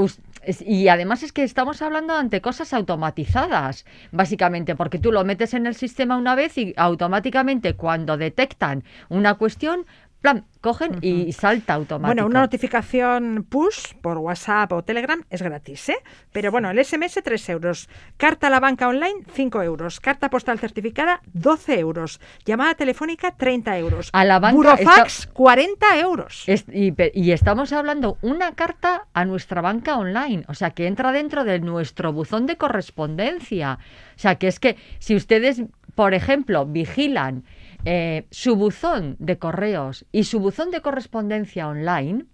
[0.65, 5.67] y además es que estamos hablando ante cosas automatizadas, básicamente, porque tú lo metes en
[5.67, 9.85] el sistema una vez y automáticamente cuando detectan una cuestión,
[10.21, 12.07] plan, cogen y salta automático.
[12.07, 15.97] Bueno, una notificación push por WhatsApp o Telegram es gratis, ¿eh?
[16.31, 17.87] Pero bueno, el SMS 3 euros.
[18.17, 19.99] Carta a la banca online 5 euros.
[19.99, 22.19] Carta postal certificada 12 euros.
[22.45, 24.09] Llamada telefónica 30 euros.
[24.11, 26.43] A la banca Burofax está- 40 euros.
[26.47, 30.87] Es- y, pe- y estamos hablando una carta a nuestra banca online, o sea, que
[30.87, 33.79] entra dentro de nuestro buzón de correspondencia.
[34.15, 35.61] O sea, que es que si ustedes,
[35.95, 37.43] por ejemplo, vigilan
[37.89, 42.25] eh, su buzón de correos y su buzón de correspondencia online,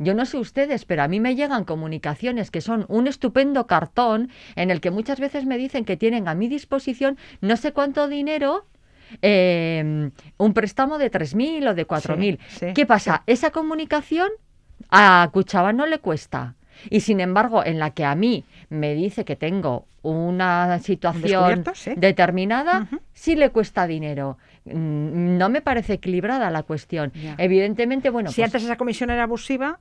[0.00, 4.28] yo no sé ustedes, pero a mí me llegan comunicaciones que son un estupendo cartón
[4.56, 8.08] en el que muchas veces me dicen que tienen a mi disposición no sé cuánto
[8.08, 8.66] dinero,
[9.22, 12.38] eh, un préstamo de 3.000 o de 4.000.
[12.48, 13.22] Sí, sí, ¿Qué pasa?
[13.28, 14.30] Esa comunicación
[14.90, 16.56] a Cuchaba no le cuesta.
[16.90, 21.64] Y sin embargo, en la que a mí me dice que tengo una situación
[21.96, 24.38] determinada, sí le cuesta dinero.
[24.74, 27.12] Mm, No me parece equilibrada la cuestión.
[27.14, 27.34] Ya.
[27.38, 29.80] Evidentemente, bueno, si pues- antes esa comisión era abusiva,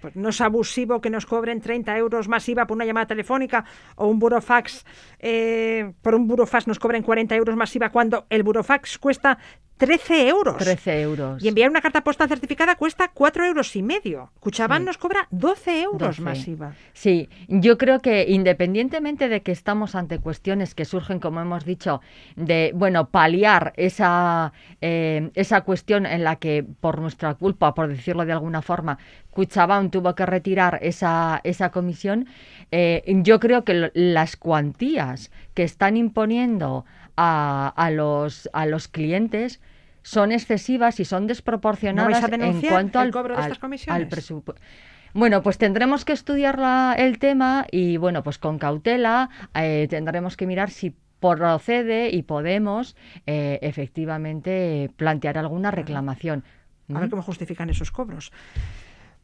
[0.00, 3.64] pues no es abusivo que nos cobren 30 euros más IVA por una llamada telefónica
[3.94, 4.84] o un burofax,
[5.20, 9.38] eh, por un burofax nos cobren 40 euros más IVA cuando el burofax cuesta
[9.78, 10.56] 13 euros.
[10.58, 11.42] 13 euros.
[11.42, 14.30] Y enviar una carta postal certificada cuesta 4 euros y medio.
[14.38, 16.22] Cuchabán nos cobra 12 euros 12.
[16.22, 16.74] más IVA.
[16.92, 22.00] Sí, yo creo que independientemente de que estamos ante cuestiones que surgen, como hemos dicho,
[22.36, 28.24] de, bueno, paliar esa, eh, esa cuestión en la que por nuestra culpa, por decirlo
[28.24, 28.98] de alguna forma,
[29.30, 32.26] Cuchabán tuvo que retirar esa, esa comisión,
[32.70, 36.84] eh, yo creo que lo- las cuantías que están imponiendo
[37.16, 39.60] a, a los, a los clientes
[40.02, 43.58] son excesivas y son desproporcionadas ¿No vais a en cuanto al, cobro de al- estas
[43.58, 44.02] comisiones?
[44.02, 44.54] al presupu-
[45.14, 50.36] Bueno, pues tendremos que estudiar la- el tema y, bueno, pues con cautela eh, tendremos
[50.36, 52.96] que mirar si procede y podemos
[53.26, 56.42] eh, efectivamente plantear alguna reclamación.
[56.92, 58.32] A ver cómo justifican esos cobros.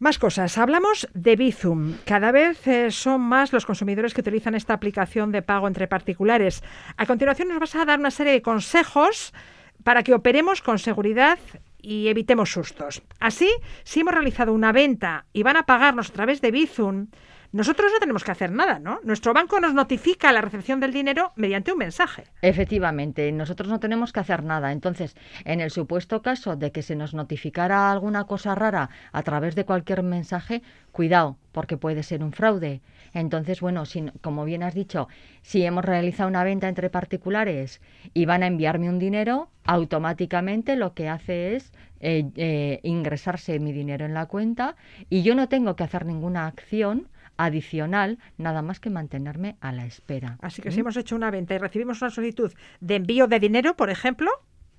[0.00, 0.56] Más cosas.
[0.58, 1.94] Hablamos de Bizum.
[2.04, 6.62] Cada vez eh, son más los consumidores que utilizan esta aplicación de pago entre particulares.
[6.96, 9.32] A continuación nos vas a dar una serie de consejos
[9.82, 11.40] para que operemos con seguridad
[11.82, 13.02] y evitemos sustos.
[13.18, 13.50] Así,
[13.82, 17.08] si hemos realizado una venta y van a pagarnos a través de Bizum,
[17.52, 19.00] nosotros no tenemos que hacer nada, ¿no?
[19.04, 22.24] Nuestro banco nos notifica la recepción del dinero mediante un mensaje.
[22.42, 24.72] Efectivamente, nosotros no tenemos que hacer nada.
[24.72, 29.54] Entonces, en el supuesto caso de que se nos notificara alguna cosa rara a través
[29.54, 32.82] de cualquier mensaje, cuidado, porque puede ser un fraude.
[33.14, 35.08] Entonces, bueno, si, como bien has dicho,
[35.42, 37.80] si hemos realizado una venta entre particulares
[38.12, 43.72] y van a enviarme un dinero, automáticamente lo que hace es eh, eh, ingresarse mi
[43.72, 44.76] dinero en la cuenta
[45.10, 47.08] y yo no tengo que hacer ninguna acción
[47.38, 50.36] adicional, nada más que mantenerme a la espera.
[50.42, 50.72] Así que ¿Mm?
[50.72, 54.30] si hemos hecho una venta y recibimos una solicitud de envío de dinero, por ejemplo,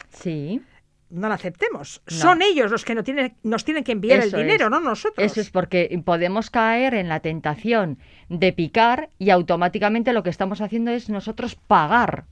[0.10, 0.62] Sí.
[1.10, 2.02] no la aceptemos.
[2.06, 4.72] Son ellos los que no tienen, nos tienen que enviar Eso el dinero, es.
[4.72, 5.26] no nosotros.
[5.26, 7.98] Eso es porque podemos caer en la tentación
[8.30, 12.26] de picar y automáticamente lo que estamos haciendo es nosotros pagar.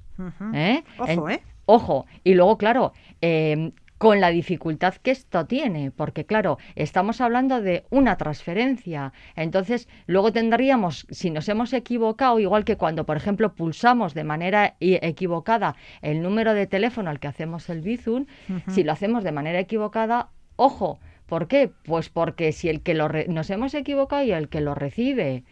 [0.54, 0.84] ¿eh?
[0.98, 1.42] Ojo, ¿eh?
[1.66, 2.06] Ojo.
[2.24, 7.86] Y luego, claro, eh, con la dificultad que esto tiene, porque claro, estamos hablando de
[7.90, 9.12] una transferencia.
[9.36, 14.76] Entonces, luego tendríamos, si nos hemos equivocado, igual que cuando, por ejemplo, pulsamos de manera
[14.80, 18.26] equivocada el número de teléfono al que hacemos el Bizum,
[18.68, 21.72] si lo hacemos de manera equivocada, ojo, ¿por qué?
[21.84, 25.44] Pues porque si el que lo re- nos hemos equivocado y el que lo recibe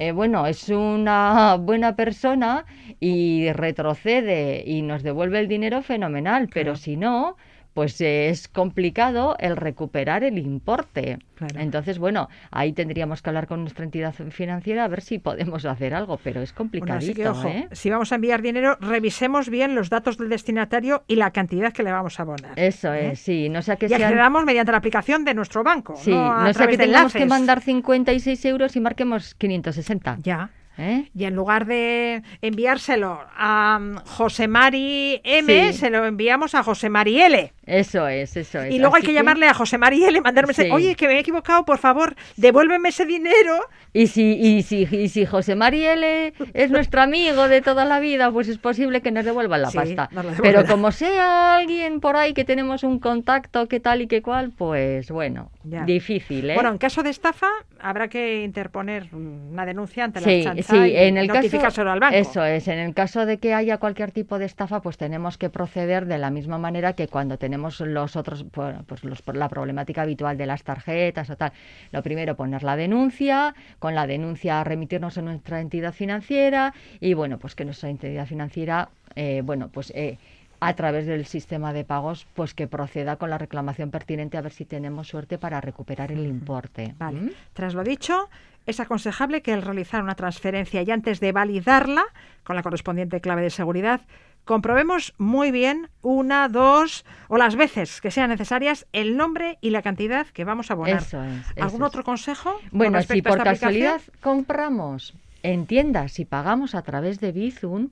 [0.00, 2.64] eh, bueno, es una buena persona
[3.00, 7.36] y retrocede y nos devuelve el dinero fenomenal, pero si no,
[7.78, 11.20] pues eh, es complicado el recuperar el importe.
[11.36, 11.60] Claro.
[11.60, 15.94] Entonces, bueno, ahí tendríamos que hablar con nuestra entidad financiera a ver si podemos hacer
[15.94, 17.68] algo, pero es Bueno, complicadito, así que ojo, ¿eh?
[17.70, 21.84] si vamos a enviar dinero, revisemos bien los datos del destinatario y la cantidad que
[21.84, 22.50] le vamos a abonar.
[22.56, 23.12] Eso ¿eh?
[23.12, 24.02] es, sí, no sea que y sean...
[24.02, 27.26] accedamos mediante la aplicación de nuestro banco, Sí, no a no sea que tengamos que
[27.26, 30.18] mandar 56 euros y marquemos 560.
[30.24, 30.50] Ya.
[30.78, 31.10] ¿Eh?
[31.14, 35.78] Y en lugar de enviárselo a mm, José Mari M, Sí.
[35.78, 37.52] se lo enviamos a José Mari L.
[37.66, 38.74] Eso es, eso es.
[38.74, 40.70] Y luego hay que llamarle a José Mari L, mandarme ese, Sí.
[40.70, 43.58] oye, que me he equivocado, por favor, devuélveme ese dinero.
[43.92, 48.30] Y si, y si, y si José Marielle es nuestro amigo de toda la vida,
[48.30, 50.08] pues es posible que nos devuelvan la Sí, pasta.
[50.42, 54.52] Pero como sea alguien por ahí que tenemos un contacto, que tal y que cual,
[54.56, 55.84] pues bueno, Ya.
[55.84, 56.54] difícil, ¿eh?
[56.54, 57.48] Bueno, en caso de estafa,
[57.80, 61.90] habrá que interponer una denuncia ante la Sí, chanza sí, y en el caso, notificárselo
[61.90, 62.16] al banco.
[62.16, 65.50] eso es, en el caso de que haya cualquier tipo de estafa, pues tenemos que
[65.50, 70.02] proceder de la misma manera que cuando tenemos los otros, pues pues los- la problemática
[70.02, 71.52] habitual de las tarjetas o tal.
[71.92, 77.38] Lo primero, poner la denuncia, con la denuncia remitirnos a nuestra entidad financiera y bueno,
[77.38, 80.18] pues que nuestra entidad financiera, eh, bueno, pues eh,
[80.60, 84.52] a través del sistema de pagos, pues que proceda con la reclamación pertinente a ver
[84.52, 86.94] si tenemos suerte para recuperar el importe.
[86.98, 87.20] Vale.
[87.20, 87.30] ¿Mm?
[87.52, 88.28] Tras lo dicho,
[88.66, 92.04] es aconsejable que al realizar una transferencia y antes de validarla
[92.44, 94.02] con la correspondiente clave de seguridad,
[94.44, 99.82] comprobemos muy bien una, dos o las veces que sean necesarias el nombre y la
[99.82, 101.02] cantidad que vamos a abonar.
[101.02, 101.86] Eso es, eso ¿Algún es.
[101.86, 102.52] otro consejo?
[102.52, 103.54] con Bueno, si por esta aplicación?
[103.54, 107.90] casualidad compramos en tiendas y pagamos a través de Bizum,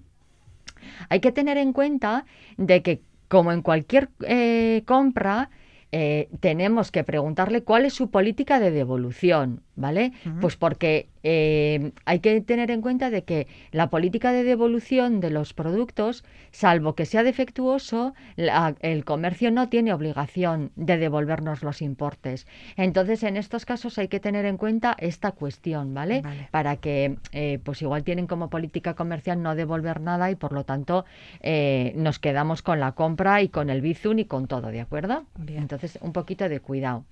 [1.09, 2.25] hay que tener en cuenta
[2.57, 5.51] de que, como en cualquier eh, compra,
[5.92, 10.12] eh, tenemos que preguntarle cuál es su política de devolución, ¿vale?
[10.40, 15.30] Pues porque eh, hay que tener en cuenta de que la política de devolución de
[15.30, 21.82] los productos, salvo que sea defectuoso, la- el comercio no tiene obligación de devolvernos los
[21.82, 22.46] importes.
[22.76, 26.22] Entonces, en estos casos hay que tener en cuenta esta cuestión, ¿vale?
[26.22, 26.48] Vale.
[26.50, 30.64] Para que, eh, pues igual tienen como política comercial no devolver nada y por lo
[30.64, 31.04] tanto
[31.40, 35.24] eh, nos quedamos con la compra y con el Bizum y con todo, ¿de acuerdo?
[35.36, 35.60] Bien.
[35.62, 37.04] Entonces, un poquito de cuidado.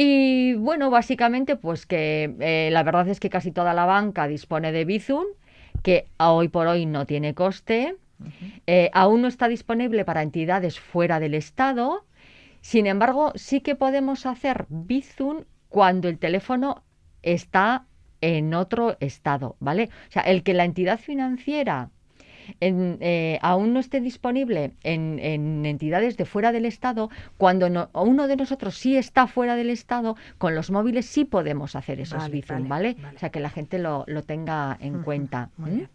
[0.00, 4.70] Y bueno, básicamente, pues que eh, la verdad es que casi toda la banca dispone
[4.70, 5.24] de Bizum,
[5.82, 7.96] que a hoy por hoy no tiene coste.
[8.68, 12.06] Eh, aún no está disponible para entidades fuera del Estado.
[12.60, 16.84] Sin embargo, sí que podemos hacer Bizum cuando el teléfono
[17.22, 17.88] está
[18.20, 19.90] en otro estado, ¿vale?
[20.10, 21.90] O sea, el que la entidad financiera
[22.60, 27.90] en, eh, aún no esté disponible en, en entidades de fuera del Estado, cuando no-
[27.94, 32.18] uno de nosotros sí está fuera del Estado, con los móviles sí podemos hacer esos
[32.18, 32.96] Vale, Bizum, vale.
[33.14, 35.50] O sea, que la gente lo, lo tenga en cuenta.
[35.56, 35.76] muy ¿m?
[35.78, 35.90] bien.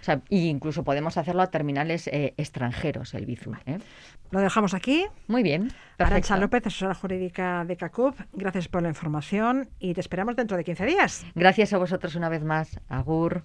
[0.00, 3.54] O sea, y incluso podemos hacerlo a terminales eh, extranjeros, el Bizum.
[3.66, 3.78] ¿eh?
[4.30, 5.04] Lo dejamos aquí.
[5.26, 5.70] Muy bien.
[5.98, 6.36] Arancha.
[6.36, 10.86] López, asesora jurídica de CACUP, gracias por la información y te esperamos dentro de 15
[10.86, 11.26] días.
[11.34, 12.78] Gracias a vosotros una vez más.
[12.88, 13.44] Agur.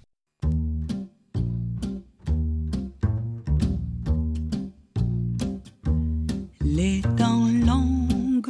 [6.75, 8.49] Les dents longues,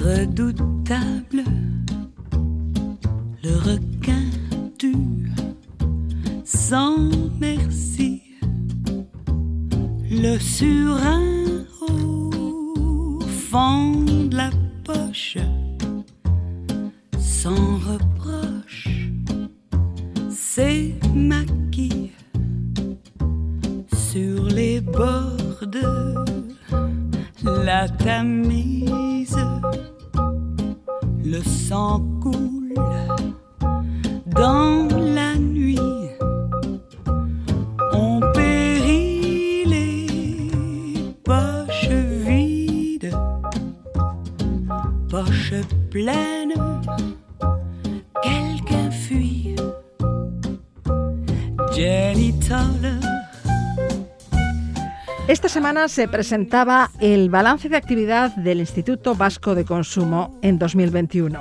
[0.00, 1.42] redoutables,
[3.42, 4.22] le requin
[4.78, 5.32] dur,
[6.44, 8.22] sans merci,
[10.08, 14.50] le surin au fond de la
[14.84, 15.38] poche,
[17.18, 18.13] sans reproche,
[27.84, 29.36] la tamise.
[31.22, 32.63] Le sang coule
[55.88, 61.40] se presentaba el balance de actividad del Instituto Vasco de Consumo en 2021.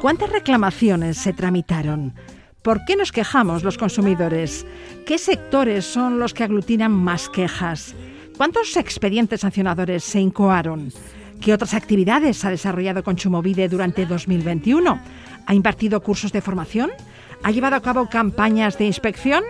[0.00, 2.14] ¿Cuántas reclamaciones se tramitaron?
[2.62, 4.66] ¿Por qué nos quejamos los consumidores?
[5.06, 7.94] ¿Qué sectores son los que aglutinan más quejas?
[8.36, 10.90] ¿Cuántos expedientes sancionadores se incoaron?
[11.40, 14.98] ¿Qué otras actividades ha desarrollado Consumovide durante 2021?
[15.46, 16.90] ¿Ha impartido cursos de formación?
[17.42, 19.44] ¿Ha llevado a cabo campañas de inspección?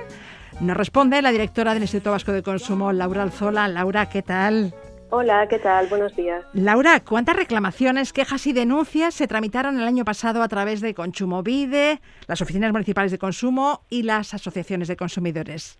[0.60, 3.68] Nos responde la directora del Instituto Vasco de Consumo, Laura Alzola.
[3.68, 4.74] Laura, ¿qué tal?
[5.10, 5.86] Hola, ¿qué tal?
[5.86, 6.44] Buenos días.
[6.52, 12.00] Laura, ¿cuántas reclamaciones, quejas y denuncias se tramitaron el año pasado a través de Consumovide,
[12.26, 15.78] las oficinas municipales de consumo y las asociaciones de consumidores?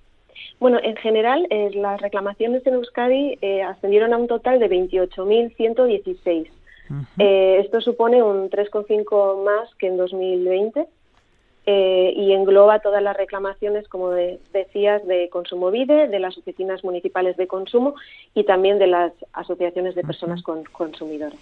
[0.61, 6.47] Bueno, en general, eh, las reclamaciones en Euskadi eh, ascendieron a un total de 28.116.
[7.19, 10.87] Eh, esto supone un 3,5 más que en 2020
[11.67, 17.37] eh, y engloba todas las reclamaciones, como de- decías, de Consumovide, de las oficinas municipales
[17.37, 17.95] de consumo
[18.35, 21.39] y también de las asociaciones de personas con consumidores.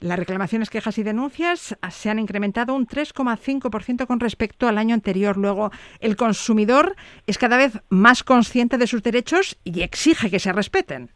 [0.00, 5.36] Las reclamaciones, quejas y denuncias se han incrementado un 3,5% con respecto al año anterior.
[5.36, 6.94] Luego, el consumidor
[7.26, 11.10] es cada vez más consciente de sus derechos y exige que se respeten.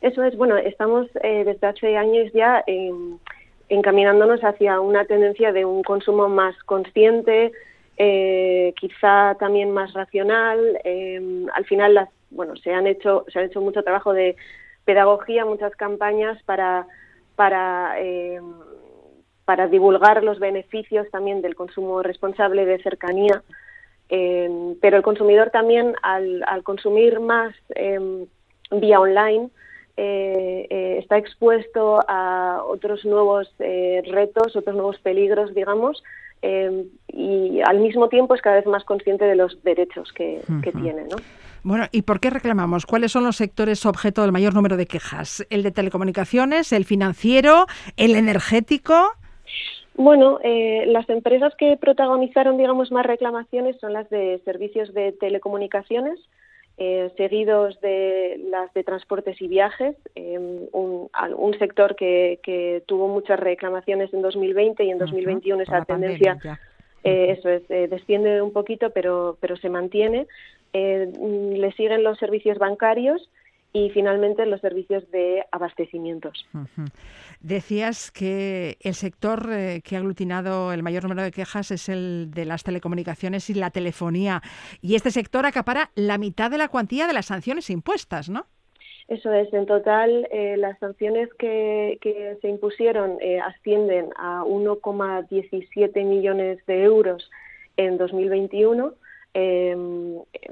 [0.00, 2.90] Eso es, bueno, estamos eh, desde hace años ya eh,
[3.70, 7.52] encaminándonos hacia una tendencia de un consumo más consciente,
[7.96, 10.78] eh, quizá también más racional.
[10.84, 14.36] eh, al final, bueno, se han hecho se ha hecho mucho trabajo de
[14.84, 16.86] pedagogía, muchas campañas para
[17.36, 18.40] para eh,
[19.44, 23.42] para divulgar los beneficios también del consumo responsable de cercanía.
[24.08, 27.54] Eh, pero el consumidor también, al, al consumir más
[28.72, 29.50] vía online,
[29.96, 36.02] eh, eh, está expuesto a otros nuevos eh, retos, otros nuevos peligros, digamos,
[36.42, 41.02] eh, y al mismo tiempo es cada vez más consciente de los derechos que, tiene.
[41.02, 41.16] ¿no?
[41.62, 42.86] Bueno, ¿y por qué reclamamos?
[42.86, 45.46] ¿Cuáles son los sectores objeto del mayor número de quejas?
[45.50, 47.66] ¿El de telecomunicaciones, el financiero,
[47.96, 49.12] el energético?
[49.94, 56.18] Bueno, eh, las empresas que protagonizaron, digamos, más reclamaciones son las de servicios de telecomunicaciones,
[56.82, 60.38] eh, seguidos de las de transportes y viajes, eh,
[60.72, 65.78] un, un sector que, que tuvo muchas reclamaciones en 2020 y en 2021 por esa
[65.80, 66.60] la pandemia, tendencia,
[67.04, 70.26] eh, eso es, eh, desciende un poquito, pero, pero se mantiene.
[70.72, 73.28] Eh, mm, le siguen los servicios bancarios
[73.72, 76.46] y finalmente los servicios de abastecimientos.
[77.40, 82.30] Decías que el sector eh, que ha aglutinado el mayor número de quejas es el
[82.32, 84.42] de las telecomunicaciones y la telefonía.
[84.80, 88.46] Y este sector acapara la mitad de la cuantía de las sanciones impuestas, ¿no?
[89.06, 96.04] Eso es, en total eh, las sanciones que, que se impusieron eh, ascienden a 1,17
[96.04, 97.28] millones de euros
[97.76, 98.94] en 2021.
[99.34, 99.76] Eh,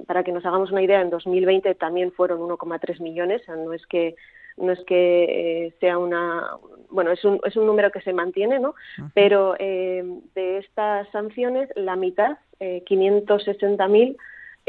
[0.07, 3.73] para que nos hagamos una idea, en 2020 también fueron 1,3 millones, o sea, no
[3.73, 4.15] es que
[4.57, 6.49] no es que eh, sea una
[6.91, 8.75] bueno es un, es un número que se mantiene no
[9.15, 10.03] pero eh,
[10.35, 14.17] de estas sanciones la mitad eh, 560.000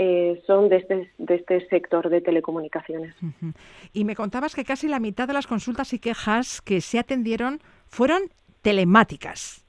[0.01, 3.13] eh, son de este de este sector de telecomunicaciones.
[3.91, 7.59] Y me contabas que casi la mitad de las consultas y quejas que se atendieron
[7.87, 8.21] fueron
[8.61, 9.65] telemáticas.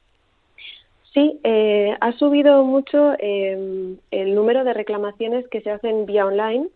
[1.12, 6.68] Sí, eh, ha subido mucho eh, el número de reclamaciones que se hacen vía online.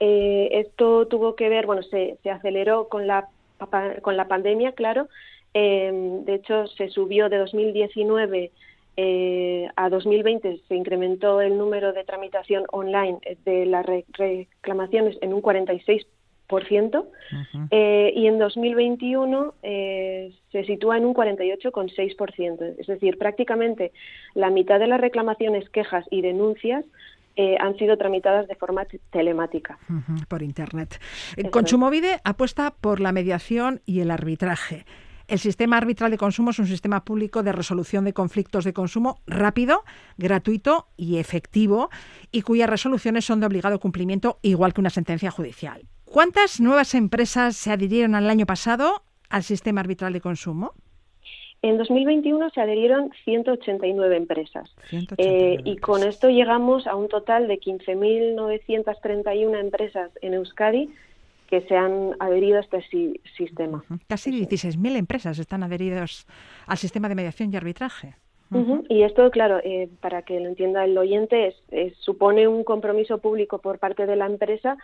[0.00, 3.28] Eh, esto tuvo que ver, bueno, se, se aceleró con la,
[4.02, 5.08] con la pandemia, claro.
[5.54, 5.90] Eh,
[6.24, 8.52] de hecho, se subió de 2019
[8.96, 15.34] eh, a 2020, se incrementó el número de tramitación online de las re- reclamaciones en
[15.34, 16.06] un 46%.
[17.70, 22.74] Eh, y en 2021 eh, se sitúa en un 48,6%.
[22.78, 23.92] Es decir, prácticamente
[24.34, 26.84] la mitad de las reclamaciones, quejas y denuncias
[27.36, 29.78] eh, han sido tramitadas de forma t- telemática.
[30.28, 31.00] Por Internet.
[31.36, 31.50] Eso es.
[31.50, 34.84] Consumovide apuesta por la mediación y el arbitraje.
[35.26, 39.20] El sistema arbitral de consumo es un sistema público de resolución de conflictos de consumo
[39.26, 39.82] rápido,
[40.18, 41.88] gratuito y efectivo
[42.30, 45.82] y cuyas resoluciones son de obligado cumplimiento igual que una sentencia judicial.
[46.14, 50.70] ¿Cuántas nuevas empresas se adhirieron al año pasado al sistema arbitral de consumo?
[51.60, 57.48] En 2021 se adherieron 189 empresas 189 Eh, y con esto llegamos a un total
[57.48, 60.88] de 15.931 empresas en Euskadi
[61.50, 63.82] que se han adherido a este si- sistema.
[64.08, 66.28] Casi 16.000 empresas están adheridas
[66.68, 68.14] al sistema de mediación y arbitraje.
[68.88, 73.18] Y esto, claro, eh, para que lo entienda el oyente, es- es- supone un compromiso
[73.18, 74.76] público por parte de la empresa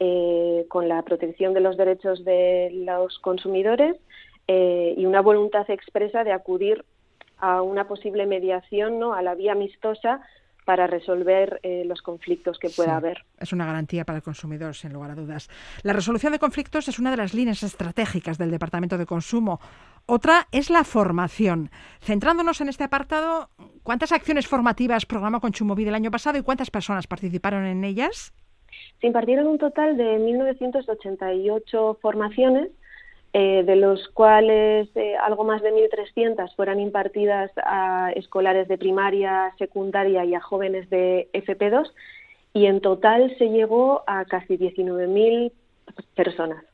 [0.00, 3.96] eh, con la protección de los derechos de los consumidores
[4.48, 6.84] eh, y una voluntad expresa de acudir
[7.38, 9.14] a una posible mediación, ¿no?
[9.14, 10.20] a la vía amistosa
[10.64, 13.24] para resolver eh, los conflictos que pueda Sí, haber.
[13.38, 15.48] Es una garantía para el consumidor, sin lugar a dudas.
[15.82, 19.60] La resolución de conflictos es una de las líneas estratégicas del Departamento de Consumo.
[20.06, 21.70] Otra es la formación.
[22.00, 23.50] Centrándonos en este apartado,
[23.82, 28.32] ¿cuántas acciones formativas programó Consumovide el año pasado y cuántas personas participaron en ellas?
[29.00, 32.70] Se impartieron un total de 1.988 formaciones,
[33.32, 39.52] eh, de los cuales eh, algo más de 1.300 fueran impartidas a escolares de primaria,
[39.58, 41.90] secundaria y a jóvenes de FP2,
[42.52, 45.50] y en total se llegó a casi 19.000
[46.14, 46.64] personas.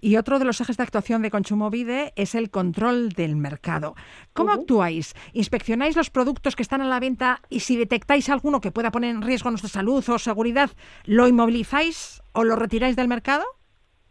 [0.00, 3.94] Y otro de los ejes de actuación de Consumovide es el control del mercado.
[4.32, 5.14] ¿Cómo actuáis?
[5.32, 9.10] ¿Inspeccionáis los productos que están a la venta y si detectáis alguno que pueda poner
[9.14, 10.70] en riesgo nuestra salud o seguridad,
[11.04, 13.44] lo inmovilizáis o lo retiráis del mercado?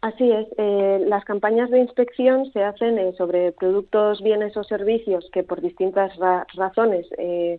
[0.00, 5.28] Así es, eh, las campañas de inspección se hacen eh, sobre productos, bienes o servicios
[5.32, 7.58] que por distintas ra- razones, eh,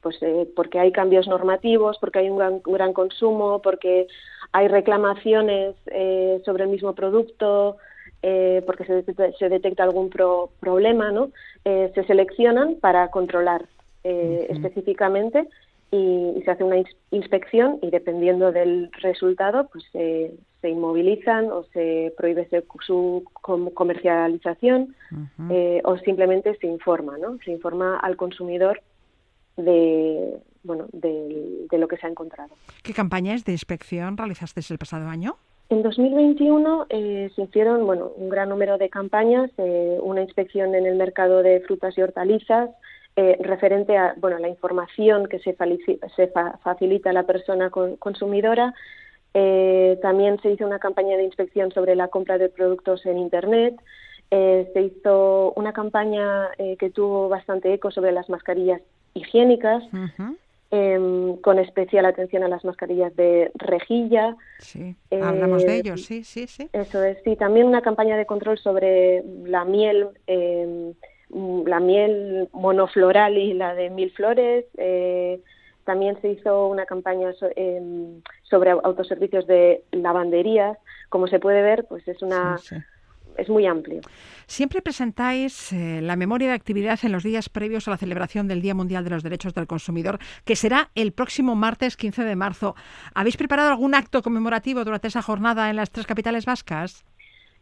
[0.00, 4.08] pues eh, porque hay cambios normativos, porque hay un gran, un gran consumo, porque
[4.56, 7.76] hay reclamaciones eh, sobre el mismo producto,
[8.22, 11.30] eh, porque se detecta, se detecta algún pro- problema, ¿no?
[11.64, 13.62] Eh, se seleccionan para controlar
[14.04, 15.38] eh, específicamente
[15.90, 20.32] y, y se hace una ins- inspección y dependiendo del resultado pues se-
[20.76, 22.48] inmovilizan o se prohíbe
[22.84, 24.96] su com- comercialización
[25.84, 27.38] o simplemente se informa, ¿no?
[27.44, 28.80] Se informa al consumidor
[29.56, 32.54] de bueno de, de lo que se ha encontrado.
[32.82, 35.36] ¿Qué campañas de inspección realizasteis el pasado año?
[35.68, 40.86] En 2021 eh, se hicieron bueno, un gran número de campañas, eh, una inspección en
[40.86, 42.70] el mercado de frutas y hortalizas,
[43.16, 48.74] eh, referente a bueno, la información que se, fa- facilita a la persona con- consumidora.
[49.34, 53.74] Eh, también se hizo una campaña de inspección sobre la compra de productos en Internet.
[54.30, 58.80] Eh, se hizo una campaña eh, que tuvo bastante eco sobre las mascarillas
[59.14, 59.82] higiénicas,
[60.70, 64.36] em, con especial atención a las mascarillas de rejilla.
[64.58, 66.70] Sí, hablamos de Eh, ellos, sí, sí, sí.
[66.72, 67.36] Eso es, sí.
[67.36, 70.92] También una campaña de control sobre la miel, eh,
[71.30, 74.66] la miel monofloral y la de mil flores.
[74.78, 75.40] eh,
[75.84, 80.76] también se hizo una campaña so- em, sobre au- autoservicios de lavanderías.
[81.08, 82.76] Como se puede ver, pues es una Sí, sí.
[83.38, 84.00] Es muy amplio.
[84.46, 88.62] Siempre presentáis eh, la memoria de actividad en los días previos a la celebración del
[88.62, 92.74] Día Mundial de los Derechos del Consumidor, que será el próximo martes 15 de marzo.
[93.14, 97.04] ¿Habéis preparado algún acto conmemorativo durante esa jornada en las tres capitales vascas?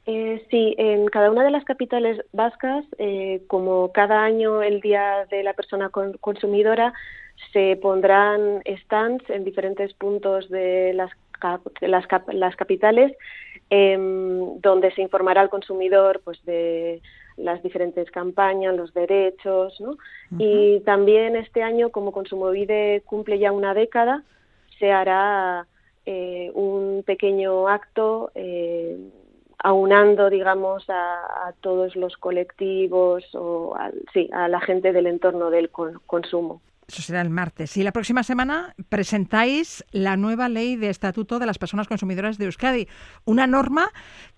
[0.07, 5.27] Eh, sí, en cada una de las capitales vascas, eh, como cada año el Día
[5.31, 6.93] de la Persona con- Consumidora,
[7.53, 11.11] se pondrán stands en diferentes puntos de las,
[11.81, 13.13] las, las capitales,
[13.71, 17.01] em, donde se informará al consumidor pues, de
[17.37, 19.97] las diferentes campañas, los derechos, ¿no?
[20.39, 24.23] Y también este año, como Consumovide cumple ya una década,
[24.79, 25.67] se hará
[26.07, 28.99] eh, un pequeño acto eh,
[29.59, 35.51] aunando, digamos, a, a todos los colectivos o al- sí, a la gente del entorno
[35.51, 36.61] del con- consumo.
[36.87, 37.77] Eso será el martes.
[37.77, 42.45] Y la próxima semana presentáis la nueva ley de estatuto de las personas consumidoras de
[42.47, 42.89] Euskadi,
[43.25, 43.91] una norma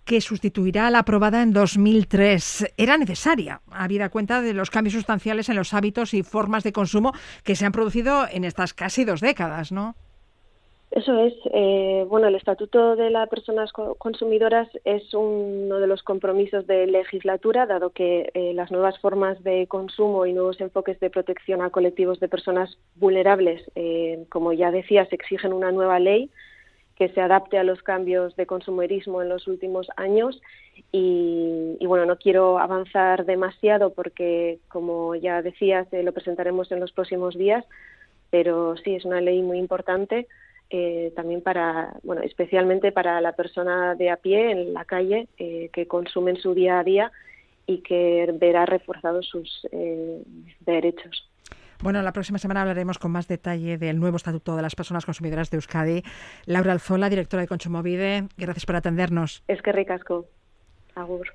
[0.04, 2.72] que sustituirá a la aprobada en 2003.
[2.76, 7.12] Era necesaria, habida cuenta de los cambios sustanciales en los hábitos y formas de consumo
[7.42, 9.96] que se han producido en estas casi dos décadas, ¿no?
[10.90, 11.34] Eso es.
[11.52, 16.86] eh, bueno, el Estatuto de las Personas Co- Consumidoras es uno de los compromisos de
[16.86, 21.70] legislatura, dado que eh, las nuevas formas de consumo y nuevos enfoques de protección a
[21.70, 26.30] colectivos de personas vulnerables, eh, como ya decías, exigen una nueva ley
[26.94, 30.40] que se adapte a los cambios de consumerismo en los últimos años.
[30.92, 36.80] Y, y, bueno, no quiero avanzar demasiado porque, como ya decías, eh, lo presentaremos en
[36.80, 37.64] los próximos días,
[38.30, 40.26] pero sí es una ley muy importante
[40.70, 45.70] eh, también para, bueno, especialmente para la persona de a pie en la calle eh,
[45.72, 47.12] que consume en su día a día
[47.66, 50.22] y que verá reforzados sus eh,
[50.60, 51.28] derechos.
[51.82, 55.50] Bueno, la próxima semana hablaremos con más detalle del nuevo Estatuto de las Personas Consumidoras
[55.50, 56.02] de Euskadi.
[56.46, 59.42] Laura Alzola, directora de Consumovide, gracias por atendernos.
[59.46, 60.26] Es que ricasco.
[60.94, 61.28] Agur.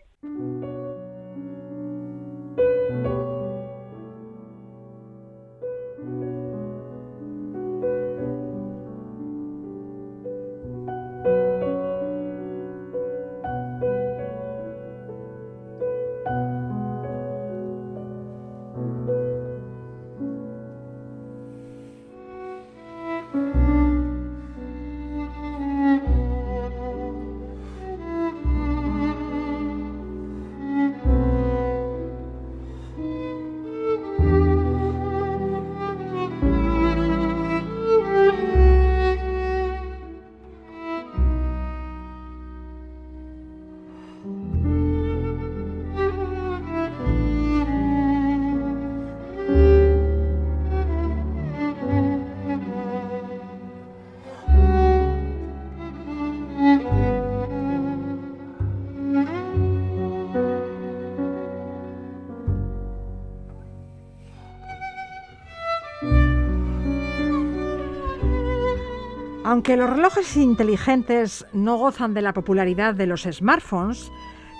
[69.52, 74.10] Aunque los relojes inteligentes no gozan de la popularidad de los smartphones,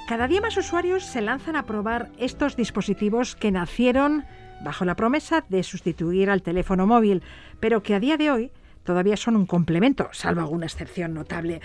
[0.06, 4.26] cada día más usuarios se lanzan a probar estos dispositivos que nacieron
[4.66, 7.24] bajo la promesa de sustituir al teléfono móvil,
[7.62, 8.52] pero que a día de hoy
[8.84, 11.62] todavía son un complemento, salvo alguna excepción notable.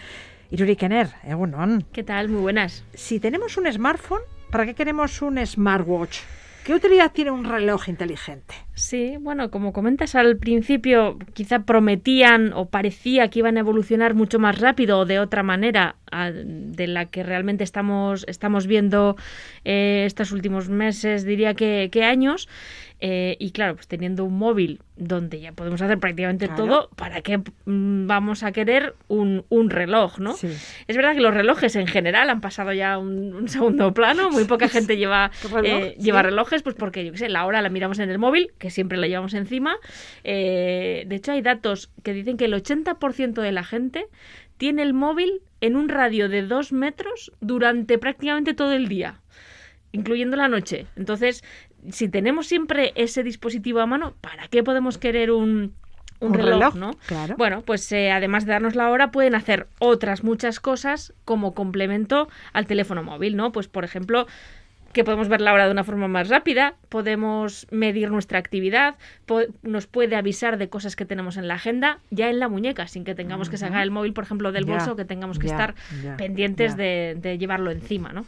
[0.52, 1.84] Iruri Kenner, egunon.
[1.92, 2.28] ¿Qué tal?
[2.28, 2.84] Muy buenas.
[2.94, 4.22] Si tenemos un smartphone,
[4.52, 6.20] ¿para qué queremos un smartwatch?
[6.66, 8.56] ¿Qué utilidad tiene un reloj inteligente?
[8.74, 14.40] Sí, bueno, como comentas al principio, quizá prometían o parecía que iban a evolucionar mucho
[14.40, 19.16] más rápido o de otra manera a- de la que realmente estamos, estamos viendo
[19.64, 22.48] eh, estos últimos meses, diría que, que años.
[22.98, 26.64] Eh, y claro, pues teniendo un móvil donde ya podemos hacer prácticamente Claro.
[26.64, 27.36] todo, ¿para qué
[27.66, 30.32] mm, vamos a querer un, un reloj, no?
[30.32, 30.46] Sí.
[30.88, 34.30] Es verdad que los relojes en general han pasado ya a un, un segundo plano,
[34.30, 35.62] muy poca gente lleva, reloj?
[35.64, 38.52] eh, lleva relojes, pues porque, yo qué sé, la hora la miramos en el móvil,
[38.58, 39.76] que siempre la llevamos encima.
[40.24, 44.06] Eh, de hecho, hay datos que dicen que el 80% de la gente
[44.56, 49.20] tiene el móvil en un radio de dos metros durante prácticamente todo el día,
[49.92, 50.86] incluyendo la noche.
[50.96, 51.42] Entonces,
[51.90, 55.74] si tenemos siempre ese dispositivo a mano, ¿para qué podemos querer un,
[56.20, 56.90] un Un reloj, reloj, ¿no?
[57.06, 57.34] claro.
[57.38, 62.28] Bueno, pues eh, además de darnos la hora, pueden hacer otras muchas cosas como complemento
[62.52, 63.52] al teléfono móvil, ¿no?
[63.52, 64.26] Pues, por ejemplo,
[64.96, 69.42] que podemos ver la hora de una forma más rápida, podemos medir nuestra actividad, po-
[69.62, 73.04] nos puede avisar de cosas que tenemos en la agenda ya en la muñeca, sin
[73.04, 75.74] que tengamos que sacar el móvil, por ejemplo, del bolso, que tengamos que estar
[76.16, 76.76] pendientes.
[76.76, 78.24] De, de llevarlo encima, ¿no?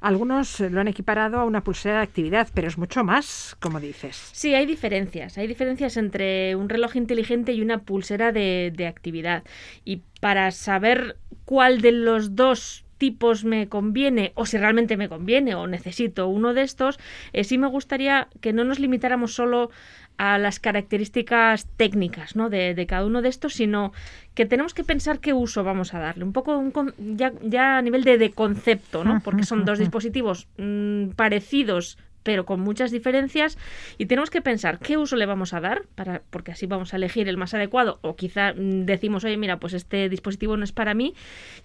[0.00, 4.30] Algunos lo han equiparado a una pulsera de actividad, pero es mucho más, como dices.
[4.32, 5.36] Sí, hay diferencias.
[5.38, 9.44] Hay diferencias entre un reloj inteligente y una pulsera de, de actividad.
[9.84, 15.54] Y para saber cuál de los dos tipos me conviene o si realmente me conviene
[15.56, 17.00] o necesito uno de estos,
[17.32, 19.70] eh, sí me gustaría que no nos limitáramos solo
[20.18, 22.50] a las características técnicas ¿no?
[22.50, 23.92] de, de cada uno de estos, sino
[24.34, 27.78] que tenemos que pensar qué uso vamos a darle, un poco un con- ya, ya
[27.78, 29.20] a nivel de, de concepto, ¿no?
[29.24, 33.58] porque son dos dispositivos mm, parecidos pero con muchas diferencias
[33.98, 36.96] y tenemos que pensar qué uso le vamos a dar para porque así vamos a
[36.96, 40.72] elegir el más adecuado o quizá mm, decimos oye mira pues este dispositivo no es
[40.72, 41.14] para mí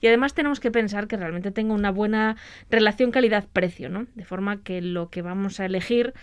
[0.01, 2.37] y además tenemos que pensar que realmente tenga una buena
[2.69, 6.13] relación calidad-precio no de forma que lo que vamos a elegir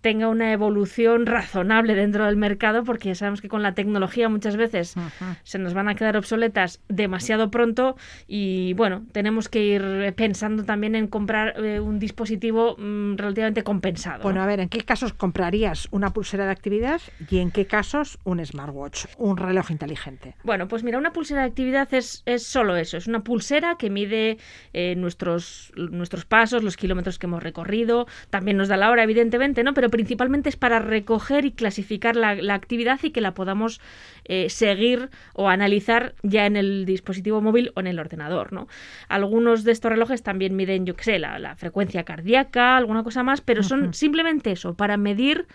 [0.00, 4.94] tenga una evolución razonable dentro del mercado porque sabemos que con la tecnología muchas veces
[5.42, 7.96] se nos van a quedar obsoletas demasiado pronto
[8.26, 14.18] y bueno, tenemos que ir pensando también en comprar eh, un dispositivo mm, relativamente compensado.
[14.18, 14.22] ¿no?
[14.22, 18.18] Bueno, a ver, ¿en qué casos comprarías una pulsera de actividad y en qué casos
[18.24, 20.34] un smartwatch, un reloj inteligente?
[20.44, 23.90] Bueno, pues mira, una pulsera de actividad es, es solo eso, es una pulsera que
[23.90, 24.38] mide
[24.72, 29.62] eh, nuestros, nuestros pasos, los kilómetros que hemos recorrido, también nos da la hora, evidentemente,
[29.64, 29.74] ¿no?
[29.74, 33.80] Pero principalmente es para recoger y clasificar la, la actividad y que la podamos
[34.24, 38.68] eh, seguir o analizar ya en el dispositivo móvil o en el ordenador, ¿no?
[39.08, 43.22] Algunos de estos relojes también miden, yo qué sé, la, la frecuencia cardíaca, alguna cosa
[43.22, 45.46] más, pero son simplemente eso, para medir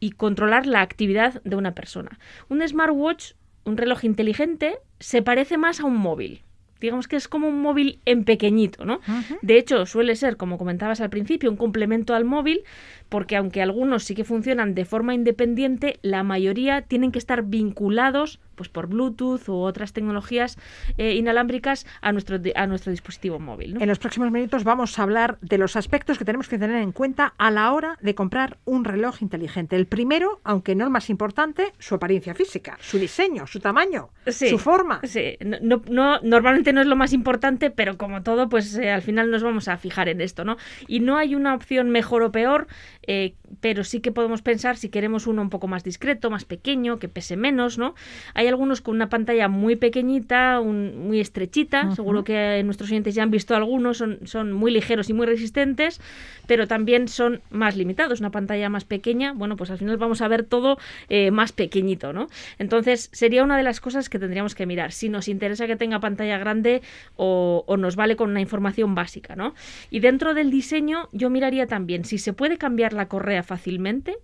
[0.00, 2.18] y controlar la actividad de una persona.
[2.48, 3.32] Un smartwatch,
[3.64, 6.42] un reloj inteligente, se parece más a un móvil.
[6.80, 9.00] Digamos que es como un móvil en pequeñito, ¿no?
[9.42, 12.62] De hecho, suele ser, como comentabas al principio, un complemento al móvil,
[13.08, 18.40] porque aunque algunos sí que funcionan de forma independiente, la mayoría tienen que estar vinculados
[18.56, 20.58] pues por Bluetooth u otras tecnologías
[20.98, 23.74] eh, inalámbricas a nuestro, a nuestro dispositivo móvil.
[23.74, 23.80] ¿no?
[23.80, 26.92] En los próximos minutos vamos a hablar de los aspectos que tenemos que tener en
[26.92, 29.76] cuenta a la hora de comprar un reloj inteligente.
[29.76, 34.48] El primero, aunque no el más importante, su apariencia física, su diseño, su tamaño, Sí,
[34.48, 35.00] su forma.
[35.04, 38.90] Sí, no, no- no- normalmente no es lo más importante, pero como todo, pues eh,
[38.90, 40.56] al final nos vamos a fijar en esto, ¿no?
[40.88, 42.66] Y no hay una opción mejor o peor,
[43.06, 46.98] eh, pero sí que podemos pensar si queremos uno un poco más discreto, más pequeño,
[46.98, 47.94] que pese menos, ¿no?
[48.34, 53.22] Hay algunos con una pantalla muy pequeñita, un- muy estrechita, seguro que nuestros oyentes ya
[53.22, 56.00] han visto algunos, son, son muy ligeros y muy resistentes,
[56.46, 60.28] pero también son más limitados, una pantalla más pequeña, bueno, pues al final vamos a
[60.28, 60.78] ver todo
[61.08, 62.28] eh, más pequeñito, ¿no?
[62.58, 66.00] Entonces sería una de las cosas que tendríamos que mirar, si nos interesa que tenga
[66.00, 66.82] pantalla grande
[67.16, 69.54] o, o nos vale con una información básica, ¿no?
[69.90, 74.16] Y dentro del diseño yo miraría también si se puede cambiar la correa fácilmente,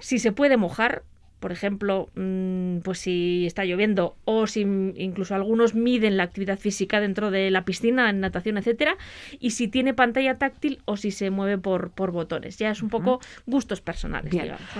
[0.00, 1.02] si se puede mojar,
[1.44, 7.00] por ejemplo, mm, pues si está lloviendo o si incluso algunos miden la actividad física
[7.00, 8.96] dentro de la piscina, en natación, etcétera,
[9.40, 12.56] y si tiene pantalla táctil o si se mueve por, por botones.
[12.56, 14.32] Ya es un poco gustos personales.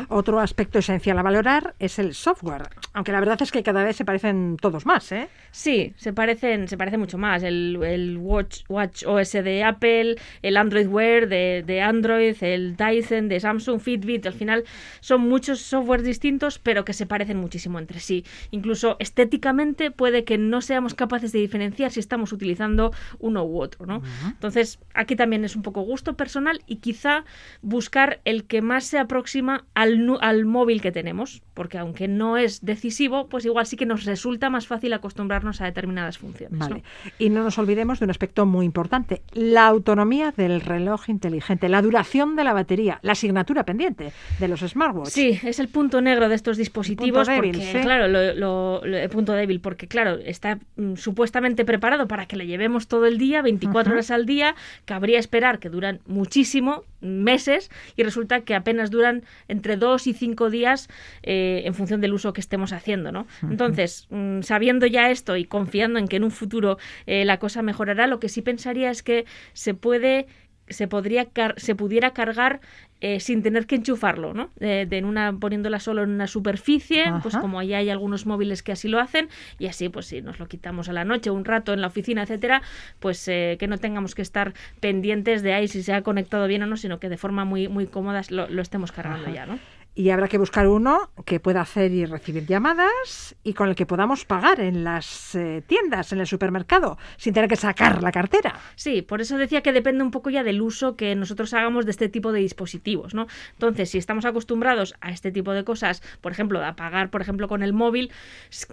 [0.08, 2.70] Otro aspecto esencial a valorar es el software.
[2.94, 5.28] Aunque la verdad es que cada vez se parecen todos más, ¿eh?
[5.50, 7.42] Sí, se parecen, se parecen mucho más.
[7.42, 13.28] El, el Watch, Watch OS de Apple, el Android Wear de, de Android, el Dyson
[13.28, 14.64] de Samsung, Fitbit, al final
[15.00, 18.24] son muchos softwares distintos, pero que se parecen muchísimo entre sí.
[18.50, 23.86] Incluso estéticamente puede que no seamos capaces de diferenciar si estamos utilizando uno u otro,
[23.86, 24.02] ¿no?
[24.26, 27.24] Entonces, aquí también es un poco gusto personal y quizá
[27.62, 32.64] buscar el que más se aproxima al, al móvil que tenemos, porque aunque no es
[32.64, 36.58] decisivo, pues igual sí que nos resulta más fácil acostumbrarnos a determinadas funciones.
[36.58, 36.68] ¿no?
[36.68, 36.82] Vale.
[37.18, 41.82] Y no nos olvidemos de un aspecto muy importante, la autonomía del reloj inteligente, la
[41.82, 45.08] duración de la batería, la asignatura pendiente de los smartwatch.
[45.08, 47.78] Sí, es el punto negro de estos dispositivos débil, porque, sí.
[47.80, 52.36] claro, lo, lo- lo- el punto débil, porque, claro, está mm, supuestamente preparado para que
[52.36, 53.94] le llevemos todo el día, 24 Ujú.
[53.94, 59.76] horas al día, cabría esperar que duran muchísimo, meses, y resulta que apenas duran entre
[59.78, 60.88] 2 y 5 días
[61.22, 63.26] eh, en función del uso que estemos haciendo, ¿no?
[63.42, 66.76] Entonces, mm, sabiendo ya esto y confiando en que en un futuro
[67.06, 69.24] eh, la cosa mejorará, lo que sí pensaría es que
[69.54, 70.26] se puede
[70.68, 72.60] se podría car- se pudiera cargar
[73.00, 74.50] eh, sin tener que enchufarlo, ¿no?
[74.60, 78.62] Eh, de en una poniéndola solo en una superficie, pues como ya hay algunos móviles
[78.62, 81.44] que así lo hacen y así pues si nos lo quitamos a la noche un
[81.44, 82.62] rato en la oficina, etcétera,
[83.00, 86.62] pues eh, que no tengamos que estar pendientes de ahí si se ha conectado bien
[86.62, 89.34] o no, sino que de forma muy muy cómoda lo, lo estemos cargando Ajá.
[89.34, 89.58] ya, ¿no?
[89.94, 93.86] Y habrá que buscar uno que pueda hacer y recibir llamadas y con el que
[93.86, 98.58] podamos pagar en las eh, tiendas, en el supermercado, sin tener que sacar la cartera.
[98.74, 101.92] Sí, por eso decía que depende un poco ya del uso que nosotros hagamos de
[101.92, 103.26] este tipo de dispositivos, ¿no?
[103.52, 107.48] Entonces, si estamos acostumbrados a este tipo de cosas, por ejemplo, a pagar, por ejemplo,
[107.48, 108.10] con el móvil,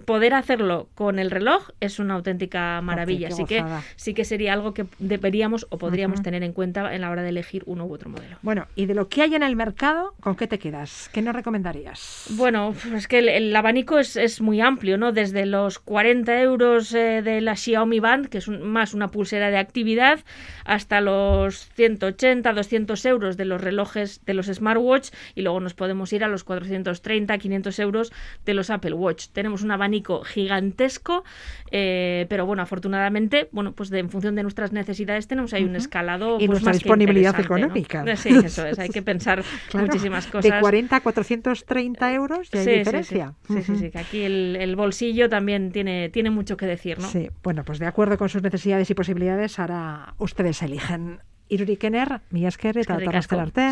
[0.04, 3.28] poder hacerlo con el reloj es una auténtica maravilla.
[3.28, 3.64] Así que
[3.96, 7.28] sí que sería algo que deberíamos o podríamos tener en cuenta en la hora de
[7.28, 8.38] elegir uno u otro modelo.
[8.42, 11.10] Bueno, y de lo que hay en el mercado, ¿con qué te quedas?
[11.12, 12.24] ¿Qué nos recomendarías?
[12.30, 15.12] Bueno, es que el, el abanico es, es muy amplio, ¿no?
[15.12, 19.50] Desde los 40 euros eh, de la Xiaomi Band, que es un- más una pulsera
[19.50, 20.20] de actividad,
[20.64, 26.12] hasta los 180, 200 euros de los relojes de los smartwatch y luego nos podemos
[26.14, 28.12] ir a los 430, 500 euros
[28.46, 29.26] de los Apple Watch.
[29.32, 31.24] Tenemos un abanico gigantesco,
[31.70, 35.70] eh, pero bueno, afortunadamente, bueno, pues de- en función de nuestras necesidades tenemos ahí un
[35.70, 35.78] Ujú.
[35.78, 38.04] escalado Y pues, nuestra más que disponibilidad económica.
[38.16, 40.50] Sí, eso es, hay que pensar Claro, muchísimas cosas.
[40.50, 43.34] De 40 a 430 euros ya hay Sí, diferencia.
[43.48, 47.08] Sí, sí, sí, que aquí el, el bolsillo también tiene, tiene mucho que decir, ¿no?
[47.08, 51.20] Sí, bueno, pues de acuerdo con sus necesidades y posibilidades, ahora ustedes eligen.
[51.48, 52.98] Iruri Kenner, mi esker eta.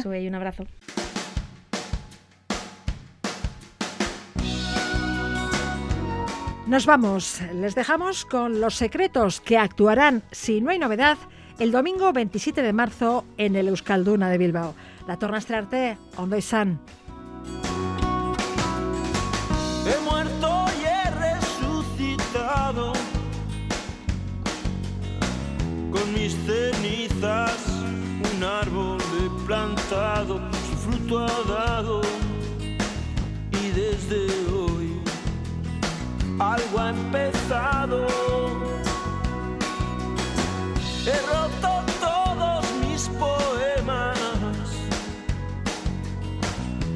[0.03, 0.66] Zuei un abrazo.
[6.66, 11.18] Nos vamos, les dejamos con los secretos que actuarán, si no hay novedad,
[11.59, 14.74] el domingo 27 de marzo en el Euskalduna de Bilbao.
[15.09, 16.78] La Tornastrarte, Ondo izan.
[19.91, 22.93] He muerto y he resucitado
[25.91, 27.59] con mis cenizas.
[28.32, 32.01] Un árbol he plantado, su fruto ha dado
[33.51, 35.03] y desde hoy
[36.38, 38.07] algo ha empezado.
[41.05, 44.20] He roto todos mis poemas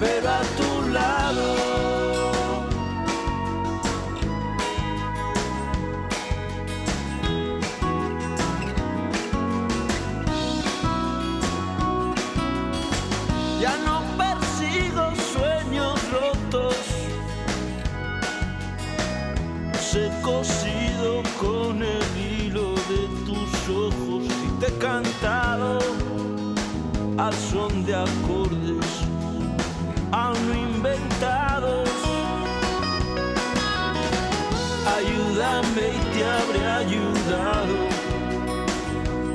[0.00, 1.56] Pero a tu lado.
[13.60, 16.76] Ya no persigo sueños rotos,
[19.94, 25.78] he cosido con el hilo de tus ojos y te he cantado
[27.16, 28.55] al son de acordes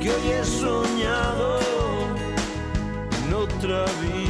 [0.02, 1.60] que hoy he soñado
[3.24, 4.21] en otra vida,